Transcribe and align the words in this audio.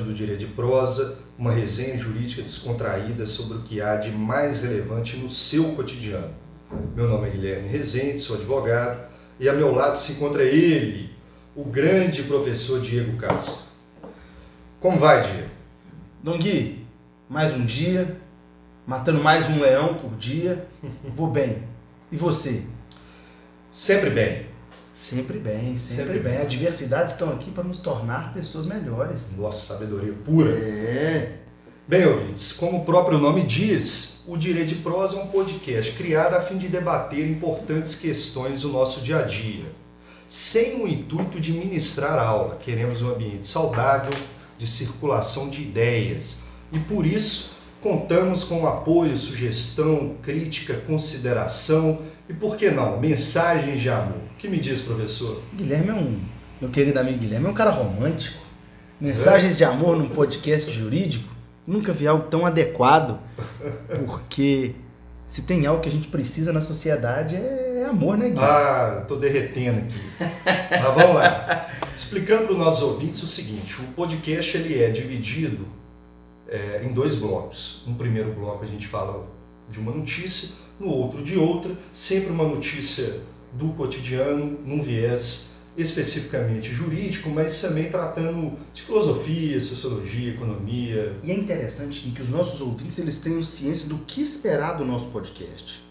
episódio 0.00 0.04
do 0.04 0.14
Direito 0.14 0.40
de 0.40 0.46
Prosa, 0.46 1.18
uma 1.38 1.52
resenha 1.52 1.96
jurídica 1.98 2.42
descontraída 2.42 3.26
sobre 3.26 3.58
o 3.58 3.62
que 3.62 3.80
há 3.80 3.96
de 3.96 4.10
mais 4.10 4.60
relevante 4.60 5.16
no 5.16 5.28
seu 5.28 5.72
cotidiano. 5.72 6.32
Meu 6.94 7.08
nome 7.08 7.28
é 7.28 7.30
Guilherme 7.30 7.68
Rezende, 7.68 8.18
sou 8.18 8.36
advogado, 8.36 9.08
e 9.38 9.48
a 9.48 9.52
meu 9.52 9.74
lado 9.74 9.96
se 9.96 10.12
encontra 10.12 10.42
ele, 10.42 11.10
o 11.54 11.64
grande 11.64 12.22
professor 12.22 12.80
Diego 12.80 13.16
Castro. 13.16 13.70
Como 14.78 14.98
vai, 14.98 15.22
Diego? 15.22 15.48
Dom 16.22 16.38
Gui, 16.38 16.86
mais 17.28 17.52
um 17.54 17.64
dia, 17.64 18.16
matando 18.86 19.22
mais 19.22 19.48
um 19.48 19.60
leão 19.60 19.94
por 19.94 20.16
dia, 20.16 20.66
vou 21.14 21.30
bem. 21.30 21.62
E 22.10 22.16
você? 22.16 22.64
Sempre 23.70 24.10
bem. 24.10 24.49
Sempre 25.00 25.38
bem, 25.38 25.78
sempre, 25.78 26.04
Sempre 26.04 26.18
bem. 26.18 26.32
bem. 26.34 26.42
Adversidades 26.42 27.14
estão 27.14 27.30
aqui 27.30 27.50
para 27.50 27.64
nos 27.64 27.78
tornar 27.78 28.34
pessoas 28.34 28.66
melhores. 28.66 29.34
Nossa, 29.34 29.72
sabedoria 29.72 30.12
pura. 30.12 30.50
É. 30.50 31.38
Bem, 31.88 32.04
ouvintes, 32.04 32.52
como 32.52 32.82
o 32.82 32.84
próprio 32.84 33.16
nome 33.18 33.42
diz, 33.42 34.24
o 34.28 34.36
Direito 34.36 34.68
de 34.68 34.74
Prosa 34.74 35.16
é 35.16 35.22
um 35.22 35.28
podcast 35.28 35.92
criado 35.92 36.34
a 36.34 36.42
fim 36.42 36.58
de 36.58 36.68
debater 36.68 37.26
importantes 37.26 37.94
questões 37.94 38.60
do 38.60 38.68
nosso 38.68 39.00
dia 39.00 39.20
a 39.20 39.22
dia. 39.22 39.64
Sem 40.28 40.82
o 40.82 40.86
intuito 40.86 41.40
de 41.40 41.54
ministrar 41.54 42.18
aula, 42.18 42.56
queremos 42.56 43.00
um 43.00 43.10
ambiente 43.10 43.46
saudável 43.46 44.12
de 44.58 44.66
circulação 44.66 45.48
de 45.48 45.62
ideias 45.62 46.42
e 46.70 46.78
por 46.78 47.06
isso 47.06 47.56
contamos 47.80 48.44
com 48.44 48.68
apoio, 48.68 49.16
sugestão, 49.16 50.16
crítica, 50.22 50.74
consideração 50.86 52.02
e, 52.28 52.34
por 52.34 52.58
que 52.58 52.70
não, 52.70 53.00
mensagens 53.00 53.80
de 53.80 53.88
amor. 53.88 54.29
O 54.40 54.42
que 54.42 54.48
me 54.48 54.58
diz, 54.58 54.80
professor? 54.80 55.42
Guilherme 55.54 55.90
é 55.90 55.92
um, 55.92 56.18
meu 56.62 56.70
querido 56.70 56.98
amigo 56.98 57.18
Guilherme, 57.18 57.46
é 57.46 57.50
um 57.50 57.52
cara 57.52 57.68
romântico. 57.68 58.42
Mensagens 58.98 59.58
de 59.58 59.64
amor 59.64 59.98
num 59.98 60.08
podcast 60.08 60.72
jurídico, 60.72 61.28
nunca 61.66 61.92
vi 61.92 62.06
algo 62.06 62.26
tão 62.30 62.46
adequado, 62.46 63.20
porque 64.06 64.74
se 65.26 65.42
tem 65.42 65.66
algo 65.66 65.82
que 65.82 65.90
a 65.90 65.92
gente 65.92 66.08
precisa 66.08 66.54
na 66.54 66.62
sociedade 66.62 67.36
é 67.36 67.84
amor, 67.84 68.16
né, 68.16 68.30
Guilherme? 68.30 68.50
Ah, 68.50 69.04
tô 69.06 69.16
derretendo 69.16 69.80
aqui. 69.80 70.00
Mas 70.70 70.94
vamos 70.94 71.16
lá. 71.16 71.70
Explicando 71.94 72.44
para 72.44 72.52
os 72.54 72.58
nossos 72.58 72.82
ouvintes 72.82 73.22
o 73.22 73.26
seguinte: 73.26 73.78
o 73.78 73.92
podcast 73.92 74.56
ele 74.56 74.82
é 74.82 74.88
dividido 74.88 75.66
é, 76.48 76.80
em 76.82 76.94
dois 76.94 77.14
blocos. 77.16 77.82
No 77.86 77.94
primeiro 77.94 78.32
bloco 78.32 78.64
a 78.64 78.66
gente 78.66 78.86
fala 78.86 79.22
de 79.68 79.78
uma 79.78 79.92
notícia, 79.92 80.54
no 80.80 80.88
outro 80.88 81.22
de 81.22 81.36
outra, 81.36 81.72
sempre 81.92 82.32
uma 82.32 82.44
notícia 82.44 83.20
do 83.52 83.68
cotidiano, 83.70 84.58
num 84.64 84.82
viés 84.82 85.50
especificamente 85.76 86.70
jurídico, 86.74 87.30
mas 87.30 87.60
também 87.60 87.90
tratando 87.90 88.58
de 88.72 88.82
filosofia, 88.82 89.60
sociologia, 89.60 90.30
economia. 90.30 91.16
E 91.22 91.30
é 91.30 91.34
interessante 91.34 92.10
que 92.10 92.20
os 92.20 92.28
nossos 92.28 92.60
ouvintes 92.60 92.98
eles 92.98 93.18
tenham 93.18 93.42
ciência 93.42 93.88
do 93.88 93.98
que 93.98 94.20
esperar 94.20 94.76
do 94.76 94.84
nosso 94.84 95.06
podcast. 95.08 95.82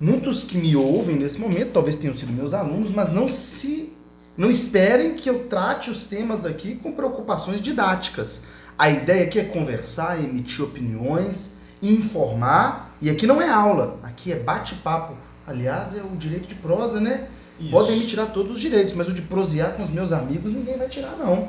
Muitos 0.00 0.44
que 0.44 0.56
me 0.56 0.74
ouvem 0.74 1.16
nesse 1.16 1.38
momento 1.38 1.72
talvez 1.72 1.96
tenham 1.96 2.14
sido 2.14 2.32
meus 2.32 2.54
alunos, 2.54 2.90
mas 2.90 3.12
não 3.12 3.28
se 3.28 3.92
não 4.36 4.50
esperem 4.50 5.14
que 5.14 5.28
eu 5.28 5.46
trate 5.46 5.90
os 5.90 6.06
temas 6.06 6.46
aqui 6.46 6.76
com 6.76 6.92
preocupações 6.92 7.60
didáticas. 7.60 8.42
A 8.78 8.88
ideia 8.88 9.24
aqui 9.24 9.38
é 9.38 9.44
conversar, 9.44 10.22
emitir 10.22 10.64
opiniões, 10.64 11.52
informar, 11.82 12.96
e 13.00 13.10
aqui 13.10 13.26
não 13.26 13.42
é 13.42 13.48
aula, 13.48 14.00
aqui 14.02 14.32
é 14.32 14.36
bate-papo. 14.36 15.16
Aliás, 15.46 15.96
é 15.96 16.02
o 16.02 16.16
direito 16.16 16.46
de 16.46 16.54
prosa, 16.56 17.00
né? 17.00 17.28
Isso. 17.58 17.70
Podem 17.70 17.96
me 17.96 18.06
tirar 18.06 18.26
todos 18.26 18.52
os 18.52 18.60
direitos, 18.60 18.94
mas 18.94 19.08
o 19.08 19.12
de 19.12 19.22
prosear 19.22 19.74
com 19.74 19.84
os 19.84 19.90
meus 19.90 20.12
amigos 20.12 20.52
ninguém 20.52 20.76
vai 20.76 20.88
tirar, 20.88 21.16
não. 21.16 21.48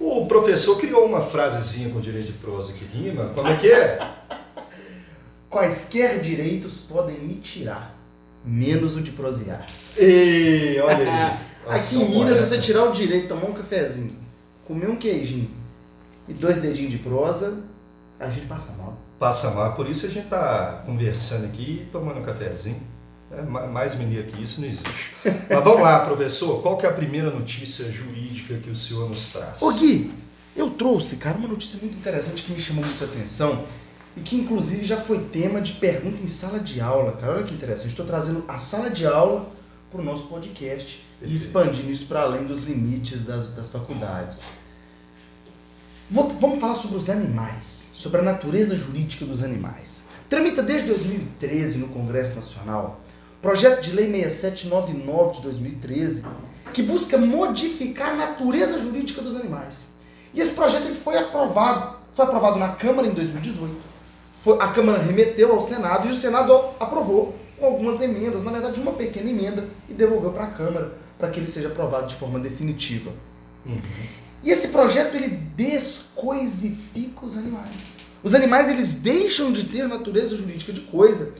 O 0.00 0.26
professor 0.26 0.78
criou 0.78 1.06
uma 1.06 1.20
frasezinha 1.20 1.90
com 1.90 2.00
direito 2.00 2.26
de 2.26 2.32
prosa 2.32 2.72
que 2.72 2.84
rima. 2.84 3.26
Como 3.34 3.48
é 3.48 3.56
que 3.56 3.70
é? 3.70 3.98
Quaisquer 5.48 6.20
direitos 6.20 6.86
podem 6.88 7.18
me 7.18 7.34
tirar, 7.34 7.94
menos 8.44 8.96
o 8.96 9.00
de 9.00 9.12
prosear. 9.12 9.66
Ei, 9.96 10.80
olha 10.80 10.98
aí. 10.98 11.52
Aqui 11.66 11.76
Ação 11.76 12.02
em 12.02 12.08
Minas, 12.08 12.38
se 12.38 12.46
você 12.46 12.58
tirar 12.58 12.84
o 12.84 12.92
direito, 12.92 13.28
tomar 13.28 13.46
um 13.46 13.52
cafezinho, 13.52 14.16
comer 14.66 14.88
um 14.88 14.96
queijinho 14.96 15.48
e 16.26 16.32
dois 16.32 16.60
dedinhos 16.60 16.90
de 16.90 16.98
prosa, 16.98 17.62
a 18.18 18.28
gente 18.28 18.46
passa 18.46 18.72
mal. 18.72 18.96
passa 19.18 19.52
mal. 19.52 19.74
Por 19.74 19.88
isso 19.88 20.06
a 20.06 20.08
gente 20.08 20.24
está 20.24 20.82
conversando 20.84 21.46
aqui 21.46 21.82
e 21.82 21.88
tomando 21.92 22.18
um 22.18 22.24
cafezinho. 22.24 22.80
É, 23.32 23.42
ma- 23.42 23.66
mais 23.66 23.94
mineiro 23.94 24.26
que 24.30 24.42
isso 24.42 24.60
não 24.60 24.68
existe. 24.68 25.14
Mas 25.24 25.64
vamos 25.64 25.80
lá, 25.82 26.04
professor. 26.04 26.60
Qual 26.62 26.76
que 26.76 26.84
é 26.84 26.88
a 26.88 26.92
primeira 26.92 27.30
notícia 27.30 27.90
jurídica 27.90 28.54
que 28.58 28.68
o 28.70 28.76
senhor 28.76 29.08
nos 29.08 29.28
traz? 29.28 29.62
Ô 29.62 29.72
Gui, 29.72 30.12
eu 30.54 30.70
trouxe, 30.70 31.16
cara, 31.16 31.38
uma 31.38 31.48
notícia 31.48 31.78
muito 31.80 31.96
interessante 31.96 32.42
que 32.42 32.52
me 32.52 32.60
chamou 32.60 32.84
muita 32.84 33.04
atenção 33.06 33.64
e 34.16 34.20
que 34.20 34.36
inclusive 34.36 34.84
já 34.84 35.00
foi 35.00 35.18
tema 35.24 35.60
de 35.62 35.72
pergunta 35.74 36.18
em 36.22 36.28
sala 36.28 36.60
de 36.60 36.80
aula, 36.80 37.12
cara. 37.12 37.36
Olha 37.36 37.44
que 37.44 37.54
interessante. 37.54 37.88
Estou 37.88 38.04
trazendo 38.04 38.44
a 38.46 38.58
sala 38.58 38.90
de 38.90 39.06
aula 39.06 39.48
para 39.90 40.00
o 40.00 40.04
nosso 40.04 40.24
podcast 40.26 41.02
e 41.16 41.20
Perfeito. 41.20 41.42
expandindo 41.42 41.90
isso 41.90 42.04
para 42.06 42.20
além 42.22 42.44
dos 42.44 42.60
limites 42.64 43.22
das, 43.24 43.50
das 43.54 43.68
faculdades. 43.70 44.42
Vou- 46.10 46.28
vamos 46.38 46.60
falar 46.60 46.74
sobre 46.74 46.98
os 46.98 47.08
animais, 47.08 47.86
sobre 47.94 48.20
a 48.20 48.22
natureza 48.22 48.76
jurídica 48.76 49.24
dos 49.24 49.42
animais. 49.42 50.02
Tramita 50.28 50.62
desde 50.62 50.88
2013 50.88 51.78
no 51.78 51.88
Congresso 51.88 52.34
Nacional 52.34 53.00
projeto 53.42 53.82
de 53.82 53.90
lei 53.90 54.06
6799 54.10 55.36
de 55.36 55.42
2013 55.42 56.24
que 56.72 56.82
busca 56.82 57.18
modificar 57.18 58.10
a 58.10 58.16
natureza 58.16 58.80
jurídica 58.80 59.20
dos 59.20 59.36
animais. 59.36 59.80
E 60.32 60.40
esse 60.40 60.54
projeto 60.54 60.86
ele 60.86 60.94
foi 60.94 61.18
aprovado, 61.18 61.96
foi 62.14 62.24
aprovado 62.24 62.58
na 62.58 62.68
Câmara 62.68 63.06
em 63.06 63.10
2018. 63.10 63.74
Foi, 64.36 64.58
a 64.58 64.68
Câmara 64.68 65.02
remeteu 65.02 65.52
ao 65.52 65.60
Senado 65.60 66.08
e 66.08 66.12
o 66.12 66.14
Senado 66.14 66.52
aprovou 66.80 67.34
com 67.58 67.66
algumas 67.66 68.00
emendas, 68.00 68.42
na 68.42 68.52
verdade 68.52 68.80
uma 68.80 68.92
pequena 68.92 69.28
emenda, 69.28 69.68
e 69.88 69.92
devolveu 69.92 70.30
para 70.30 70.44
a 70.44 70.50
Câmara 70.50 70.92
para 71.18 71.28
que 71.28 71.38
ele 71.38 71.48
seja 71.48 71.68
aprovado 71.68 72.06
de 72.06 72.14
forma 72.14 72.38
definitiva. 72.38 73.12
Uhum. 73.66 73.80
E 74.42 74.50
esse 74.50 74.68
projeto 74.68 75.14
ele 75.14 75.28
descoisifica 75.28 77.26
os 77.26 77.36
animais. 77.36 77.92
Os 78.24 78.34
animais 78.34 78.68
eles 78.68 78.94
deixam 78.94 79.52
de 79.52 79.64
ter 79.64 79.86
natureza 79.86 80.36
jurídica 80.36 80.72
de 80.72 80.80
coisa 80.82 81.32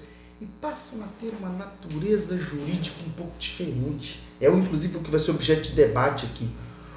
e 0.43 0.47
passam 0.61 1.03
a 1.05 1.07
ter 1.21 1.33
uma 1.39 1.51
natureza 1.51 2.37
jurídica 2.37 2.97
um 3.07 3.11
pouco 3.11 3.39
diferente. 3.39 4.21
É 4.41 4.49
inclusive 4.49 4.97
o 4.97 5.01
que 5.01 5.11
vai 5.11 5.21
ser 5.21 5.31
objeto 5.31 5.63
de 5.63 5.77
debate 5.77 6.27
aqui. 6.27 6.49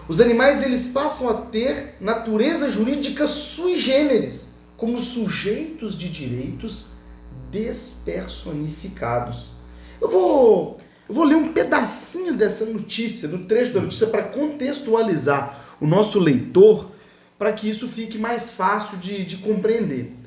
Os 0.08 0.20
animais 0.20 0.64
eles 0.64 0.88
passam 0.88 1.30
a 1.30 1.36
ter 1.36 1.96
natureza 2.02 2.72
jurídica 2.72 3.28
sui 3.28 3.78
generis, 3.78 4.56
como 4.76 5.00
sujeitos 5.00 5.96
de 5.96 6.10
direitos 6.10 6.94
despersonificados. 7.52 9.52
Eu 10.02 10.10
vou 10.10 10.80
eu 11.08 11.14
vou 11.14 11.24
ler 11.24 11.36
um 11.36 11.54
pedacinho 11.54 12.34
dessa 12.34 12.66
notícia, 12.66 13.28
do 13.28 13.46
trecho 13.46 13.74
da 13.74 13.82
notícia 13.82 14.08
para 14.08 14.24
contextualizar 14.24 15.76
o 15.80 15.86
nosso 15.86 16.18
leitor 16.18 16.90
para 17.38 17.54
que 17.54 17.70
isso 17.70 17.88
fique 17.88 18.18
mais 18.18 18.50
fácil 18.50 18.98
de, 18.98 19.24
de 19.24 19.38
compreender. 19.38 20.25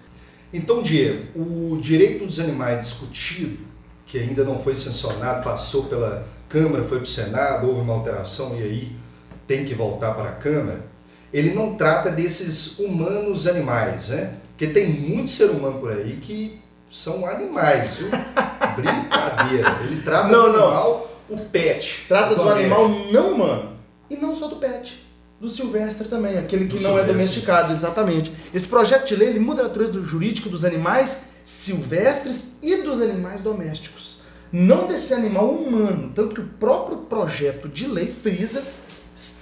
Então, 0.52 0.82
Diego, 0.82 1.38
o 1.38 1.78
direito 1.80 2.24
dos 2.24 2.40
animais 2.40 2.80
discutido, 2.80 3.58
que 4.06 4.18
ainda 4.18 4.44
não 4.44 4.58
foi 4.58 4.74
sancionado, 4.74 5.44
passou 5.44 5.84
pela 5.84 6.26
Câmara, 6.48 6.84
foi 6.84 6.98
para 6.98 7.04
o 7.04 7.06
Senado, 7.06 7.66
houve 7.68 7.80
uma 7.82 7.92
alteração 7.94 8.56
e 8.58 8.62
aí 8.62 8.92
tem 9.46 9.64
que 9.66 9.74
voltar 9.74 10.14
para 10.14 10.30
a 10.30 10.32
Câmara, 10.32 10.86
ele 11.32 11.52
não 11.52 11.74
trata 11.74 12.10
desses 12.10 12.78
humanos 12.78 13.46
animais, 13.46 14.08
né? 14.08 14.34
Porque 14.50 14.66
tem 14.72 14.88
muito 14.88 15.28
ser 15.28 15.50
humano 15.50 15.78
por 15.78 15.92
aí 15.92 16.16
que 16.22 16.58
são 16.90 17.26
animais, 17.26 17.96
viu? 17.96 18.08
Brincadeira. 18.76 19.80
Ele 19.84 20.00
trata 20.02 20.28
Não, 20.28 20.50
do 20.50 20.58
não. 20.58 20.64
animal, 20.66 21.18
o 21.28 21.36
pet. 21.36 22.06
Trata 22.08 22.30
do 22.30 22.36
doméstico. 22.36 22.74
animal 22.74 22.88
não 23.12 23.32
humano 23.34 23.72
e 24.08 24.16
não 24.16 24.34
só 24.34 24.48
do 24.48 24.56
pet. 24.56 25.06
Do 25.40 25.48
silvestre 25.48 26.08
também, 26.08 26.36
aquele 26.36 26.66
que 26.66 26.76
Do 26.76 26.82
não 26.82 26.90
é 26.90 26.94
silvestre. 26.94 27.12
domesticado, 27.12 27.72
exatamente. 27.72 28.32
Esse 28.52 28.66
projeto 28.66 29.06
de 29.06 29.14
lei 29.14 29.28
ele 29.28 29.38
muda 29.38 29.62
a 29.62 29.64
natureza 29.68 29.92
do 29.92 30.04
jurídico 30.04 30.48
dos 30.48 30.64
animais 30.64 31.26
silvestres 31.44 32.56
e 32.62 32.76
dos 32.82 33.00
animais 33.00 33.40
domésticos. 33.40 34.18
Não 34.50 34.86
desse 34.88 35.14
animal 35.14 35.48
humano, 35.50 36.10
tanto 36.14 36.34
que 36.34 36.40
o 36.40 36.48
próprio 36.58 36.98
projeto 36.98 37.68
de 37.68 37.86
lei 37.86 38.06
frisa 38.10 38.64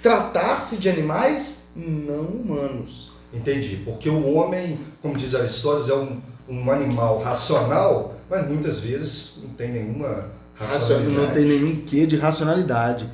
tratar-se 0.01 0.77
de 0.77 0.89
animais 0.89 1.69
não 1.75 2.21
humanos. 2.25 3.11
Entendi. 3.33 3.81
Porque 3.83 4.09
o 4.09 4.33
homem, 4.33 4.79
como 5.01 5.15
diz 5.15 5.33
Aristóteles, 5.35 5.89
é 5.89 5.95
um, 5.95 6.21
um 6.47 6.71
animal 6.71 7.19
racional, 7.19 8.15
mas 8.29 8.47
muitas 8.47 8.79
vezes 8.79 9.39
não 9.43 9.49
tem 9.51 9.71
nenhuma 9.71 10.29
racionalidade. 10.55 11.17
Não 11.17 11.33
tem 11.33 11.45
nenhum 11.45 11.75
quê 11.85 12.05
de 12.05 12.17
racionalidade. 12.17 13.09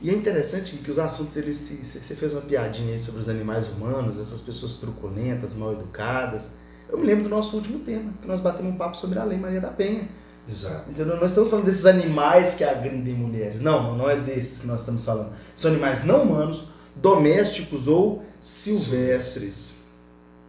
E 0.00 0.10
é 0.10 0.12
interessante 0.12 0.76
que 0.76 0.90
os 0.90 0.98
assuntos, 0.98 1.36
eles 1.36 1.56
se, 1.56 1.76
você 1.76 2.14
fez 2.14 2.32
uma 2.32 2.42
piadinha 2.42 2.92
aí 2.92 2.98
sobre 2.98 3.20
os 3.20 3.28
animais 3.28 3.68
humanos, 3.68 4.20
essas 4.20 4.42
pessoas 4.42 4.76
truculentas, 4.76 5.54
mal 5.54 5.72
educadas. 5.72 6.50
Eu 6.88 6.98
me 6.98 7.06
lembro 7.06 7.24
do 7.24 7.30
nosso 7.30 7.56
último 7.56 7.80
tema, 7.80 8.12
que 8.20 8.28
nós 8.28 8.40
batemos 8.40 8.72
um 8.72 8.76
papo 8.76 8.96
sobre 8.96 9.18
a 9.18 9.24
Lei 9.24 9.38
Maria 9.38 9.60
da 9.60 9.70
Penha. 9.70 10.08
Exato. 10.48 10.90
Entendeu? 10.90 11.16
Nós 11.16 11.30
estamos 11.30 11.50
falando 11.50 11.64
desses 11.64 11.86
animais 11.86 12.54
que 12.54 12.62
agridem 12.62 13.14
mulheres. 13.14 13.60
Não, 13.60 13.96
não 13.96 14.08
é 14.08 14.16
desses 14.16 14.60
que 14.60 14.66
nós 14.66 14.80
estamos 14.80 15.04
falando. 15.04 15.32
São 15.54 15.70
animais 15.70 16.04
não 16.04 16.22
humanos, 16.22 16.74
domésticos 16.94 17.88
ou 17.88 18.22
silvestres. 18.40 19.76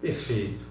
Perfeito. 0.01 0.66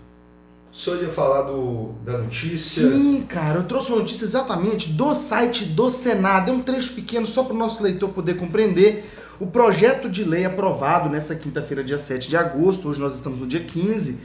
O 0.77 0.79
senhor 0.79 1.03
ia 1.03 1.09
falar 1.09 1.45
do, 1.45 1.93
da 2.05 2.19
notícia? 2.19 2.87
Sim, 2.87 3.25
cara, 3.27 3.61
eu 3.61 3.65
trouxe 3.65 3.91
uma 3.91 4.01
notícia 4.01 4.27
exatamente 4.27 4.93
do 4.93 5.15
site 5.15 5.65
do 5.65 5.89
Senado. 5.89 6.51
É 6.51 6.53
um 6.53 6.61
trecho 6.61 6.93
pequeno 6.93 7.25
só 7.25 7.45
para 7.45 7.55
o 7.55 7.59
nosso 7.59 7.83
leitor 7.83 8.11
poder 8.11 8.37
compreender. 8.37 9.11
O 9.41 9.47
projeto 9.47 10.07
de 10.07 10.23
lei 10.23 10.45
aprovado 10.45 11.09
nessa 11.09 11.35
quinta-feira, 11.35 11.83
dia 11.83 11.97
7 11.97 12.29
de 12.29 12.37
agosto, 12.37 12.91
hoje 12.91 13.01
nós 13.01 13.15
estamos 13.15 13.41
no 13.41 13.47
dia 13.47 13.65
15, 13.65 14.19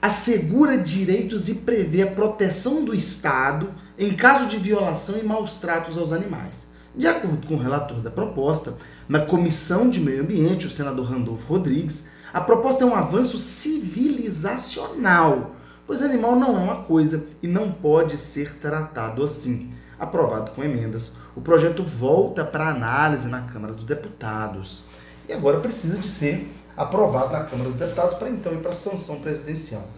assegura 0.00 0.78
direitos 0.78 1.48
e 1.48 1.56
prevê 1.56 2.02
a 2.02 2.06
proteção 2.06 2.84
do 2.84 2.94
Estado 2.94 3.74
em 3.98 4.14
caso 4.14 4.46
de 4.46 4.56
violação 4.56 5.18
e 5.18 5.24
maus 5.24 5.58
tratos 5.58 5.98
aos 5.98 6.12
animais. 6.12 6.68
De 6.94 7.08
acordo 7.08 7.44
com 7.44 7.54
o 7.54 7.60
relator 7.60 7.98
da 7.98 8.10
proposta, 8.10 8.74
na 9.08 9.22
Comissão 9.22 9.90
de 9.90 9.98
Meio 9.98 10.20
Ambiente, 10.20 10.64
o 10.64 10.70
senador 10.70 11.06
Randolfo 11.06 11.54
Rodrigues, 11.54 12.04
a 12.32 12.40
proposta 12.40 12.84
é 12.84 12.86
um 12.86 12.94
avanço 12.94 13.36
civilizacional 13.36 15.57
pois 15.88 16.02
animal 16.02 16.36
não 16.36 16.54
é 16.54 16.58
uma 16.58 16.82
coisa 16.82 17.26
e 17.42 17.48
não 17.48 17.72
pode 17.72 18.18
ser 18.18 18.58
tratado 18.58 19.24
assim. 19.24 19.72
Aprovado 19.98 20.50
com 20.52 20.62
emendas, 20.62 21.16
o 21.34 21.40
projeto 21.40 21.82
volta 21.82 22.44
para 22.44 22.68
análise 22.68 23.26
na 23.26 23.40
Câmara 23.40 23.72
dos 23.72 23.84
Deputados 23.84 24.84
e 25.26 25.32
agora 25.32 25.60
precisa 25.60 25.96
de 25.96 26.06
ser 26.06 26.46
aprovado 26.76 27.32
na 27.32 27.44
Câmara 27.44 27.70
dos 27.70 27.78
Deputados 27.78 28.18
para 28.18 28.28
então 28.28 28.52
ir 28.52 28.60
para 28.60 28.70
a 28.70 28.74
sanção 28.74 29.20
presidencial. 29.20 29.88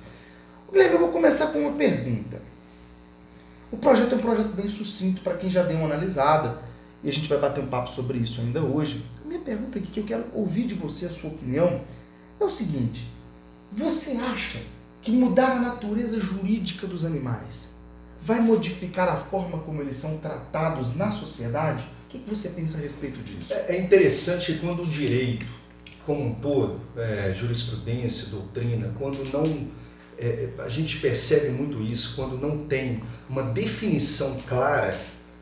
Guilherme, 0.73 0.95
eu 0.95 1.01
vou 1.01 1.09
começar 1.09 1.49
com 1.49 1.59
uma 1.59 1.73
pergunta. 1.73 2.41
O 3.73 3.77
projeto 3.77 4.13
é 4.13 4.17
um 4.17 4.21
projeto 4.21 4.55
bem 4.55 4.69
sucinto 4.69 5.21
para 5.23 5.37
quem 5.37 5.51
já 5.51 5.65
deu 5.65 5.77
uma 5.77 5.87
analisada 5.87 6.59
e 7.03 7.09
a 7.09 7.13
gente 7.13 7.29
vai 7.29 7.39
bater 7.39 7.65
um 7.65 7.67
papo 7.67 7.91
sobre 7.91 8.17
isso 8.19 8.41
ainda 8.41 8.61
hoje. 8.61 9.05
A 9.25 9.29
minha 9.29 9.41
pergunta 9.41 9.81
aqui 9.81 9.89
que 9.89 10.01
eu 10.01 10.05
quero 10.05 10.25
ouvir 10.35 10.67
de 10.67 10.75
você 10.75 11.07
a 11.07 11.11
sua 11.11 11.31
opinião 11.31 11.81
é 12.39 12.45
o 12.45 12.51
seguinte: 12.51 13.11
você 13.73 14.13
acha 14.13 14.61
que 15.03 15.11
mudar 15.11 15.53
a 15.53 15.61
natureza 15.61 16.21
jurídica 16.21 16.87
dos 16.87 17.05
animais 17.05 17.71
vai 18.23 18.41
modificar 18.41 19.09
a 19.09 19.17
forma 19.17 19.59
como 19.59 19.81
eles 19.81 19.97
são 19.97 20.19
tratados 20.19 20.95
na 20.95 21.11
sociedade? 21.11 21.85
O 22.05 22.09
que, 22.11 22.19
você 22.29 22.49
pensa 22.49 22.79
a 22.79 22.81
respeito 22.81 23.19
disso? 23.23 23.53
É, 23.53 23.77
é 23.77 23.81
interessante 23.81 24.55
quando 24.55 24.83
o 24.83 24.87
direito, 24.87 25.47
como 26.05 26.27
um 26.27 26.35
todo, 26.35 26.81
é, 26.97 27.33
jurisprudência, 27.35 28.29
doutrina, 28.29 28.93
quando 28.99 29.25
não. 29.33 29.69
É, 30.19 30.51
a 30.59 30.69
gente 30.69 30.99
percebe 30.99 31.51
muito 31.51 31.81
isso, 31.83 32.15
quando 32.15 32.37
não 32.37 32.67
tem 32.67 33.03
uma 33.27 33.43
definição 33.43 34.39
clara, 34.47 34.95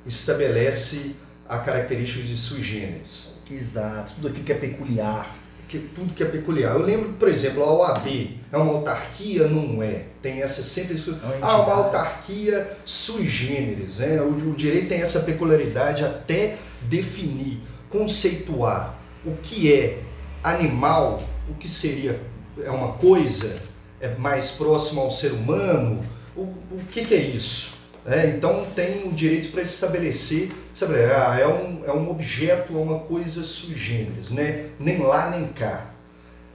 estabelece 0.06 1.16
a 1.48 1.58
característica 1.58 2.22
de 2.22 2.36
sui 2.36 2.62
generis. 2.62 3.40
Exato, 3.50 4.12
tudo 4.14 4.28
aquilo 4.28 4.44
que 4.44 4.52
é 4.52 4.54
peculiar 4.56 5.34
que, 5.68 5.78
tudo 5.78 6.14
que 6.14 6.22
é 6.22 6.26
peculiar. 6.26 6.74
Eu 6.74 6.82
lembro, 6.82 7.12
por 7.12 7.28
exemplo, 7.28 7.62
a 7.62 7.72
OAB 7.72 8.06
é 8.50 8.56
uma 8.56 8.72
autarquia? 8.72 9.46
Não 9.46 9.82
é. 9.82 10.04
Tem 10.22 10.42
essa 10.42 10.62
sempre. 10.62 10.96
É 10.96 11.38
ah, 11.42 11.58
uma 11.58 11.74
autarquia 11.74 12.76
sui 12.84 13.28
generis. 13.28 13.98
Né? 13.98 14.20
O, 14.20 14.30
o 14.30 14.54
direito 14.54 14.88
tem 14.88 15.02
essa 15.02 15.20
peculiaridade 15.20 16.04
até 16.04 16.56
definir, 16.82 17.60
conceituar 17.88 18.98
o 19.24 19.36
que 19.42 19.72
é 19.72 19.98
animal, 20.42 21.20
o 21.48 21.54
que 21.54 21.68
seria 21.68 22.20
é 22.64 22.70
uma 22.70 22.92
coisa, 22.92 23.60
é 24.00 24.08
mais 24.16 24.52
próximo 24.52 25.00
ao 25.00 25.10
ser 25.10 25.32
humano, 25.32 26.04
o, 26.36 26.42
o 26.42 26.80
que, 26.90 27.04
que 27.04 27.14
é 27.14 27.18
isso? 27.18 27.77
É, 28.10 28.26
então 28.28 28.64
tem 28.74 29.06
o 29.06 29.12
direito 29.12 29.52
para 29.52 29.60
estabelecer, 29.60 30.50
sabe, 30.72 30.94
ah, 30.94 31.36
é, 31.38 31.46
um, 31.46 31.84
é 31.84 31.92
um 31.92 32.10
objeto, 32.10 32.72
é 32.72 32.80
uma 32.80 33.00
coisa 33.00 33.44
sui 33.44 33.74
generis, 33.74 34.30
né? 34.30 34.70
nem 34.80 34.98
lá 34.98 35.30
nem 35.30 35.46
cá. 35.48 35.90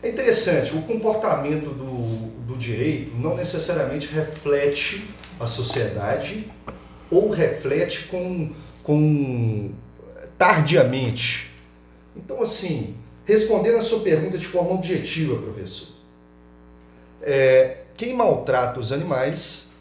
É 0.01 0.09
interessante, 0.09 0.75
o 0.75 0.81
comportamento 0.81 1.69
do, 1.69 2.31
do 2.47 2.57
direito 2.57 3.15
não 3.15 3.35
necessariamente 3.35 4.07
reflete 4.07 5.07
a 5.39 5.45
sociedade 5.45 6.51
ou 7.11 7.29
reflete 7.29 8.07
com, 8.07 8.51
com 8.81 9.71
tardiamente. 10.35 11.51
Então, 12.15 12.41
assim, 12.41 12.95
respondendo 13.25 13.77
a 13.77 13.81
sua 13.81 13.99
pergunta 13.99 14.39
de 14.39 14.47
forma 14.47 14.71
objetiva, 14.71 15.39
professor, 15.39 15.89
é, 17.21 17.77
quem 17.95 18.15
maltrata 18.15 18.79
os 18.79 18.91
animais 18.91 19.72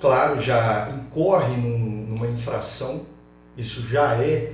claro, 0.00 0.40
já 0.40 0.90
incorre 0.90 1.56
num, 1.56 2.06
numa 2.08 2.26
infração, 2.26 3.06
isso 3.56 3.86
já 3.86 4.14
é 4.22 4.52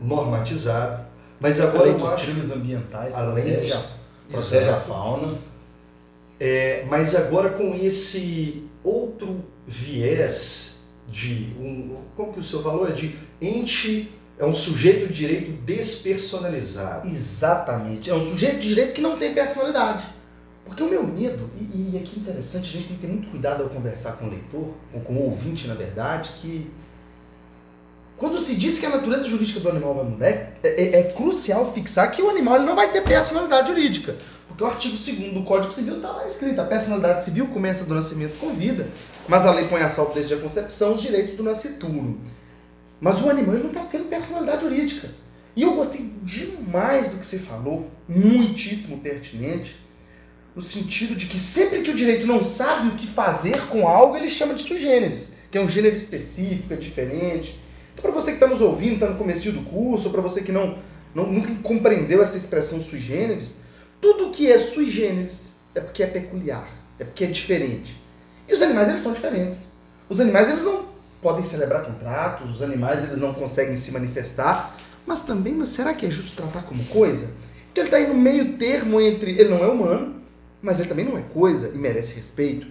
normatizado, 0.00 1.04
mas 1.40 1.60
agora 1.60 1.90
além 1.90 1.98
dos 1.98 2.12
acho, 2.12 2.24
crimes 2.24 2.50
ambientais, 2.50 3.14
além 3.14 3.44
protege, 3.44 3.72
a, 3.72 3.82
protege 4.30 4.70
a 4.70 4.80
fauna. 4.80 5.32
É, 6.38 6.84
mas 6.88 7.14
agora 7.14 7.50
com 7.50 7.74
esse 7.74 8.64
outro 8.82 9.44
viés 9.66 10.82
de 11.08 11.54
um, 11.60 11.96
como 12.16 12.32
que 12.32 12.40
o 12.40 12.42
senhor 12.42 12.62
falou? 12.62 12.88
É 12.88 12.92
de 12.92 13.16
ente, 13.40 14.10
é 14.38 14.44
um 14.44 14.52
sujeito 14.52 15.08
de 15.08 15.14
direito 15.14 15.52
despersonalizado. 15.62 17.08
Exatamente, 17.08 18.10
é 18.10 18.14
um 18.14 18.20
sujeito 18.20 18.60
de 18.60 18.68
direito 18.68 18.94
que 18.94 19.00
não 19.00 19.16
tem 19.16 19.32
personalidade. 19.32 20.04
Porque 20.64 20.82
o 20.82 20.88
meu 20.88 21.04
medo, 21.04 21.50
e, 21.58 21.92
e 21.92 21.98
aqui 21.98 22.16
é 22.16 22.20
interessante, 22.20 22.68
a 22.68 22.72
gente 22.72 22.88
tem 22.88 22.96
que 22.96 23.02
ter 23.02 23.12
muito 23.12 23.30
cuidado 23.30 23.62
ao 23.62 23.68
conversar 23.68 24.12
com 24.12 24.26
o 24.26 24.30
leitor, 24.30 24.74
ou 24.92 25.00
com 25.00 25.12
o 25.14 25.24
ouvinte, 25.24 25.68
na 25.68 25.74
verdade, 25.74 26.30
que 26.40 26.70
quando 28.16 28.38
se 28.38 28.54
diz 28.54 28.78
que 28.78 28.86
a 28.86 28.90
natureza 28.90 29.28
jurídica 29.28 29.60
do 29.60 29.68
animal 29.68 29.94
vai 29.94 30.04
mudar, 30.04 30.26
é, 30.28 30.58
é, 30.62 31.00
é 31.00 31.02
crucial 31.14 31.72
fixar 31.72 32.10
que 32.10 32.22
o 32.22 32.30
animal 32.30 32.60
não 32.60 32.76
vai 32.76 32.90
ter 32.90 33.02
personalidade 33.02 33.68
jurídica. 33.68 34.16
Porque 34.46 34.62
o 34.62 34.66
artigo 34.66 34.96
2 34.96 35.34
do 35.34 35.42
Código 35.42 35.72
Civil 35.72 35.96
está 35.96 36.12
lá 36.12 36.26
escrito: 36.26 36.60
a 36.60 36.64
personalidade 36.64 37.24
civil 37.24 37.48
começa 37.48 37.84
do 37.84 37.94
nascimento 37.94 38.38
com 38.38 38.54
vida, 38.54 38.88
mas 39.28 39.44
a 39.44 39.52
lei 39.52 39.66
põe 39.66 39.82
a 39.82 39.90
salvo 39.90 40.14
desde 40.14 40.34
a 40.34 40.36
concepção 40.36 40.94
os 40.94 41.02
direitos 41.02 41.36
do 41.36 41.42
nascituro. 41.42 42.20
Mas 43.00 43.20
o 43.20 43.28
animal 43.28 43.56
não 43.56 43.68
está 43.68 43.80
tendo 43.80 44.08
personalidade 44.08 44.62
jurídica. 44.62 45.10
E 45.56 45.62
eu 45.62 45.74
gostei 45.74 46.12
demais 46.22 47.10
do 47.10 47.18
que 47.18 47.26
você 47.26 47.38
falou, 47.38 47.90
muitíssimo 48.08 48.98
pertinente, 48.98 49.76
no 50.54 50.62
sentido 50.62 51.16
de 51.16 51.26
que 51.26 51.38
sempre 51.38 51.82
que 51.82 51.90
o 51.90 51.94
direito 51.94 52.26
não 52.26 52.42
sabe 52.44 52.88
o 52.88 52.92
que 52.92 53.06
fazer 53.06 53.60
com 53.66 53.88
algo, 53.88 54.16
ele 54.16 54.28
chama 54.28 54.54
de 54.54 54.62
sui 54.62 54.80
generis, 54.80 55.32
que 55.50 55.58
é 55.58 55.60
um 55.60 55.68
gênero 55.68 55.96
específico, 55.96 56.72
é 56.72 56.76
diferente. 56.76 57.60
Então, 57.92 58.02
para 58.02 58.12
você 58.12 58.30
que 58.30 58.36
está 58.36 58.46
nos 58.46 58.60
ouvindo, 58.60 58.94
está 58.94 59.08
no 59.08 59.18
começo 59.18 59.50
do 59.50 59.62
curso, 59.62 60.06
ou 60.06 60.12
para 60.12 60.22
você 60.22 60.42
que 60.42 60.52
não, 60.52 60.78
não 61.14 61.26
nunca 61.26 61.52
compreendeu 61.62 62.22
essa 62.22 62.36
expressão 62.36 62.80
sui 62.80 63.00
generis, 63.00 63.56
tudo 64.00 64.30
que 64.30 64.50
é 64.50 64.58
sui 64.58 64.90
generis 64.90 65.52
é 65.74 65.80
porque 65.80 66.02
é 66.02 66.06
peculiar, 66.06 66.68
é 66.98 67.04
porque 67.04 67.24
é 67.24 67.28
diferente. 67.28 68.00
E 68.48 68.54
os 68.54 68.62
animais, 68.62 68.88
eles 68.88 69.00
são 69.00 69.12
diferentes. 69.12 69.68
Os 70.08 70.20
animais, 70.20 70.48
eles 70.48 70.62
não 70.62 70.84
podem 71.20 71.42
celebrar 71.42 71.82
contratos, 71.82 72.56
os 72.56 72.62
animais, 72.62 73.02
eles 73.02 73.18
não 73.18 73.32
conseguem 73.32 73.76
se 73.76 73.90
manifestar, 73.90 74.76
mas 75.06 75.22
também, 75.22 75.54
mas 75.54 75.70
será 75.70 75.94
que 75.94 76.06
é 76.06 76.10
justo 76.10 76.36
tratar 76.36 76.62
como 76.62 76.84
coisa? 76.84 77.30
Então 77.72 77.82
ele 77.82 77.88
está 77.88 77.96
aí 77.96 78.06
no 78.06 78.14
meio 78.14 78.58
termo 78.58 79.00
entre, 79.00 79.32
ele 79.32 79.48
não 79.48 79.64
é 79.64 79.66
humano, 79.66 80.22
mas 80.64 80.80
ele 80.80 80.88
também 80.88 81.04
não 81.04 81.18
é 81.18 81.22
coisa 81.22 81.70
e 81.74 81.76
merece 81.76 82.14
respeito. 82.14 82.66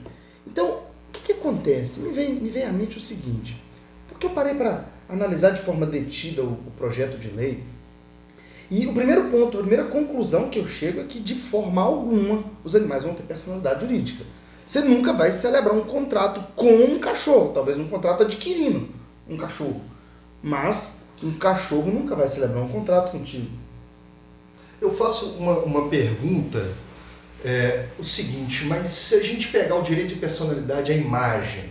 Então, 0.45 0.67
o 0.67 1.11
que, 1.13 1.21
que 1.21 1.31
acontece? 1.33 1.99
Me 1.99 2.11
vem, 2.11 2.33
me 2.33 2.49
vem 2.49 2.65
à 2.65 2.71
mente 2.71 2.97
o 2.97 3.01
seguinte, 3.01 3.63
porque 4.09 4.25
eu 4.25 4.31
parei 4.31 4.55
para 4.55 4.85
analisar 5.07 5.51
de 5.51 5.61
forma 5.61 5.85
detida 5.85 6.41
o, 6.41 6.53
o 6.53 6.71
projeto 6.75 7.17
de 7.19 7.29
lei, 7.29 7.63
e 8.71 8.87
o 8.87 8.93
primeiro 8.93 9.29
ponto, 9.29 9.57
a 9.57 9.59
primeira 9.59 9.83
conclusão 9.83 10.49
que 10.49 10.57
eu 10.57 10.65
chego 10.65 11.01
é 11.01 11.03
que, 11.03 11.19
de 11.19 11.35
forma 11.35 11.81
alguma, 11.81 12.43
os 12.63 12.75
animais 12.75 13.03
vão 13.03 13.13
ter 13.13 13.21
personalidade 13.21 13.81
jurídica. 13.81 14.23
Você 14.65 14.81
nunca 14.81 15.13
vai 15.13 15.31
celebrar 15.31 15.75
um 15.75 15.83
contrato 15.83 16.43
com 16.55 16.73
um 16.85 16.97
cachorro, 16.97 17.51
talvez 17.53 17.77
um 17.77 17.87
contrato 17.87 18.23
adquirindo 18.23 18.89
um 19.29 19.37
cachorro. 19.37 19.81
Mas 20.41 21.03
um 21.21 21.33
cachorro 21.33 21.91
nunca 21.91 22.15
vai 22.15 22.27
celebrar 22.27 22.63
um 22.63 22.69
contrato 22.69 23.11
contigo. 23.11 23.51
Eu 24.81 24.89
faço 24.89 25.37
uma, 25.37 25.59
uma 25.59 25.89
pergunta 25.89 26.65
é, 27.43 27.87
o 27.99 28.03
seguinte, 28.03 28.65
mas 28.65 28.89
se 28.89 29.15
a 29.15 29.23
gente 29.23 29.49
pegar 29.49 29.75
o 29.75 29.81
direito 29.81 30.09
de 30.09 30.19
personalidade, 30.19 30.91
a 30.91 30.95
imagem, 30.95 31.65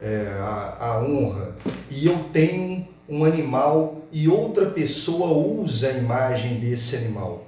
é, 0.00 0.26
a, 0.38 0.76
a 0.80 1.02
honra, 1.02 1.56
e 1.90 2.06
eu 2.06 2.18
tenho 2.32 2.86
um 3.08 3.24
animal 3.24 4.02
e 4.12 4.28
outra 4.28 4.66
pessoa 4.66 5.36
usa 5.36 5.88
a 5.88 5.92
imagem 5.92 6.60
desse 6.60 6.96
animal. 6.96 7.46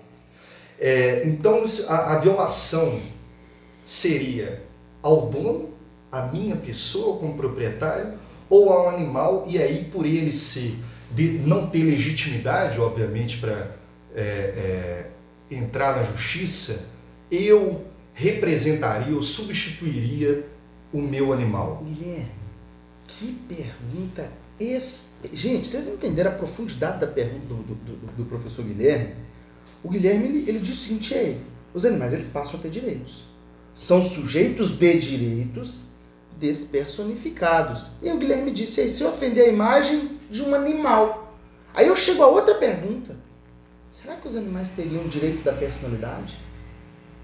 É, 0.79 1.23
então 1.25 1.65
a, 1.89 2.15
a, 2.15 2.19
violação 2.19 3.01
seria 3.85 4.63
ao 5.03 5.29
dono, 5.29 5.71
a 6.11 6.23
minha 6.23 6.57
pessoa 6.57 7.19
como 7.19 7.35
proprietário, 7.35 8.15
ou 8.49 8.73
ao 8.73 8.91
animal, 8.91 9.45
e 9.47 9.61
aí 9.61 9.89
por 9.91 10.05
ele 10.05 10.33
ser, 10.33 10.77
de 11.11 11.31
não 11.31 11.69
ter 11.69 11.83
legitimidade, 11.83 12.79
obviamente, 12.81 13.39
para 13.39 13.71
é, 14.15 14.21
é, 14.21 15.07
entrar 15.51 15.97
na 15.97 16.03
justiça, 16.05 16.96
eu 17.31 17.85
representaria 18.15 19.15
ou 19.15 19.23
substituiria 19.23 20.47
o 20.93 21.01
meu 21.01 21.33
animal? 21.33 21.83
Guilherme, 21.85 22.31
que 23.07 23.33
pergunta. 23.49 24.31
Gente, 25.33 25.69
vocês 25.69 25.87
entenderam 25.87 26.31
a 26.31 26.35
profundidade 26.35 27.01
da 27.01 27.07
pergunta 27.07 27.47
do, 27.47 27.63
do, 27.63 27.75
do, 27.75 28.13
do 28.17 28.25
professor 28.25 28.65
Guilherme? 28.65 29.15
O 29.85 29.91
Guilherme 29.91 30.29
ele, 30.29 30.49
ele 30.49 30.59
diz 30.61 30.79
o 30.79 30.83
seguinte: 30.83 31.37
os 31.75 31.85
animais 31.85 32.15
eles 32.15 32.29
passam 32.29 32.59
a 32.59 32.63
ter 32.63 32.71
direitos. 32.71 33.25
São 33.75 34.03
sujeitos 34.03 34.79
de 34.79 34.99
direitos 34.99 35.81
despersonificados. 36.39 37.91
E 38.03 38.11
o 38.11 38.19
Guilherme 38.19 38.51
disse 38.51 38.81
aí, 38.81 38.89
se 38.89 39.03
eu 39.03 39.11
ofender 39.11 39.45
a 39.45 39.53
imagem 39.53 40.19
de 40.31 40.43
um 40.43 40.55
animal. 40.55 41.35
Aí 41.75 41.87
eu 41.87 41.97
chego 41.97 42.23
a 42.23 42.27
outra 42.27 42.55
pergunta. 42.55 43.15
Será 43.93 44.17
que 44.17 44.27
os 44.27 44.37
animais 44.37 44.71
teriam 44.71 45.07
direitos 45.09 45.43
da 45.43 45.53
personalidade? 45.53 46.39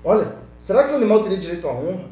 Olha, 0.05 0.37
será 0.59 0.85
que 0.85 0.93
o 0.93 0.97
animal 0.97 1.23
teria 1.23 1.39
direito 1.39 1.67
à 1.69 1.73
honra? 1.73 2.07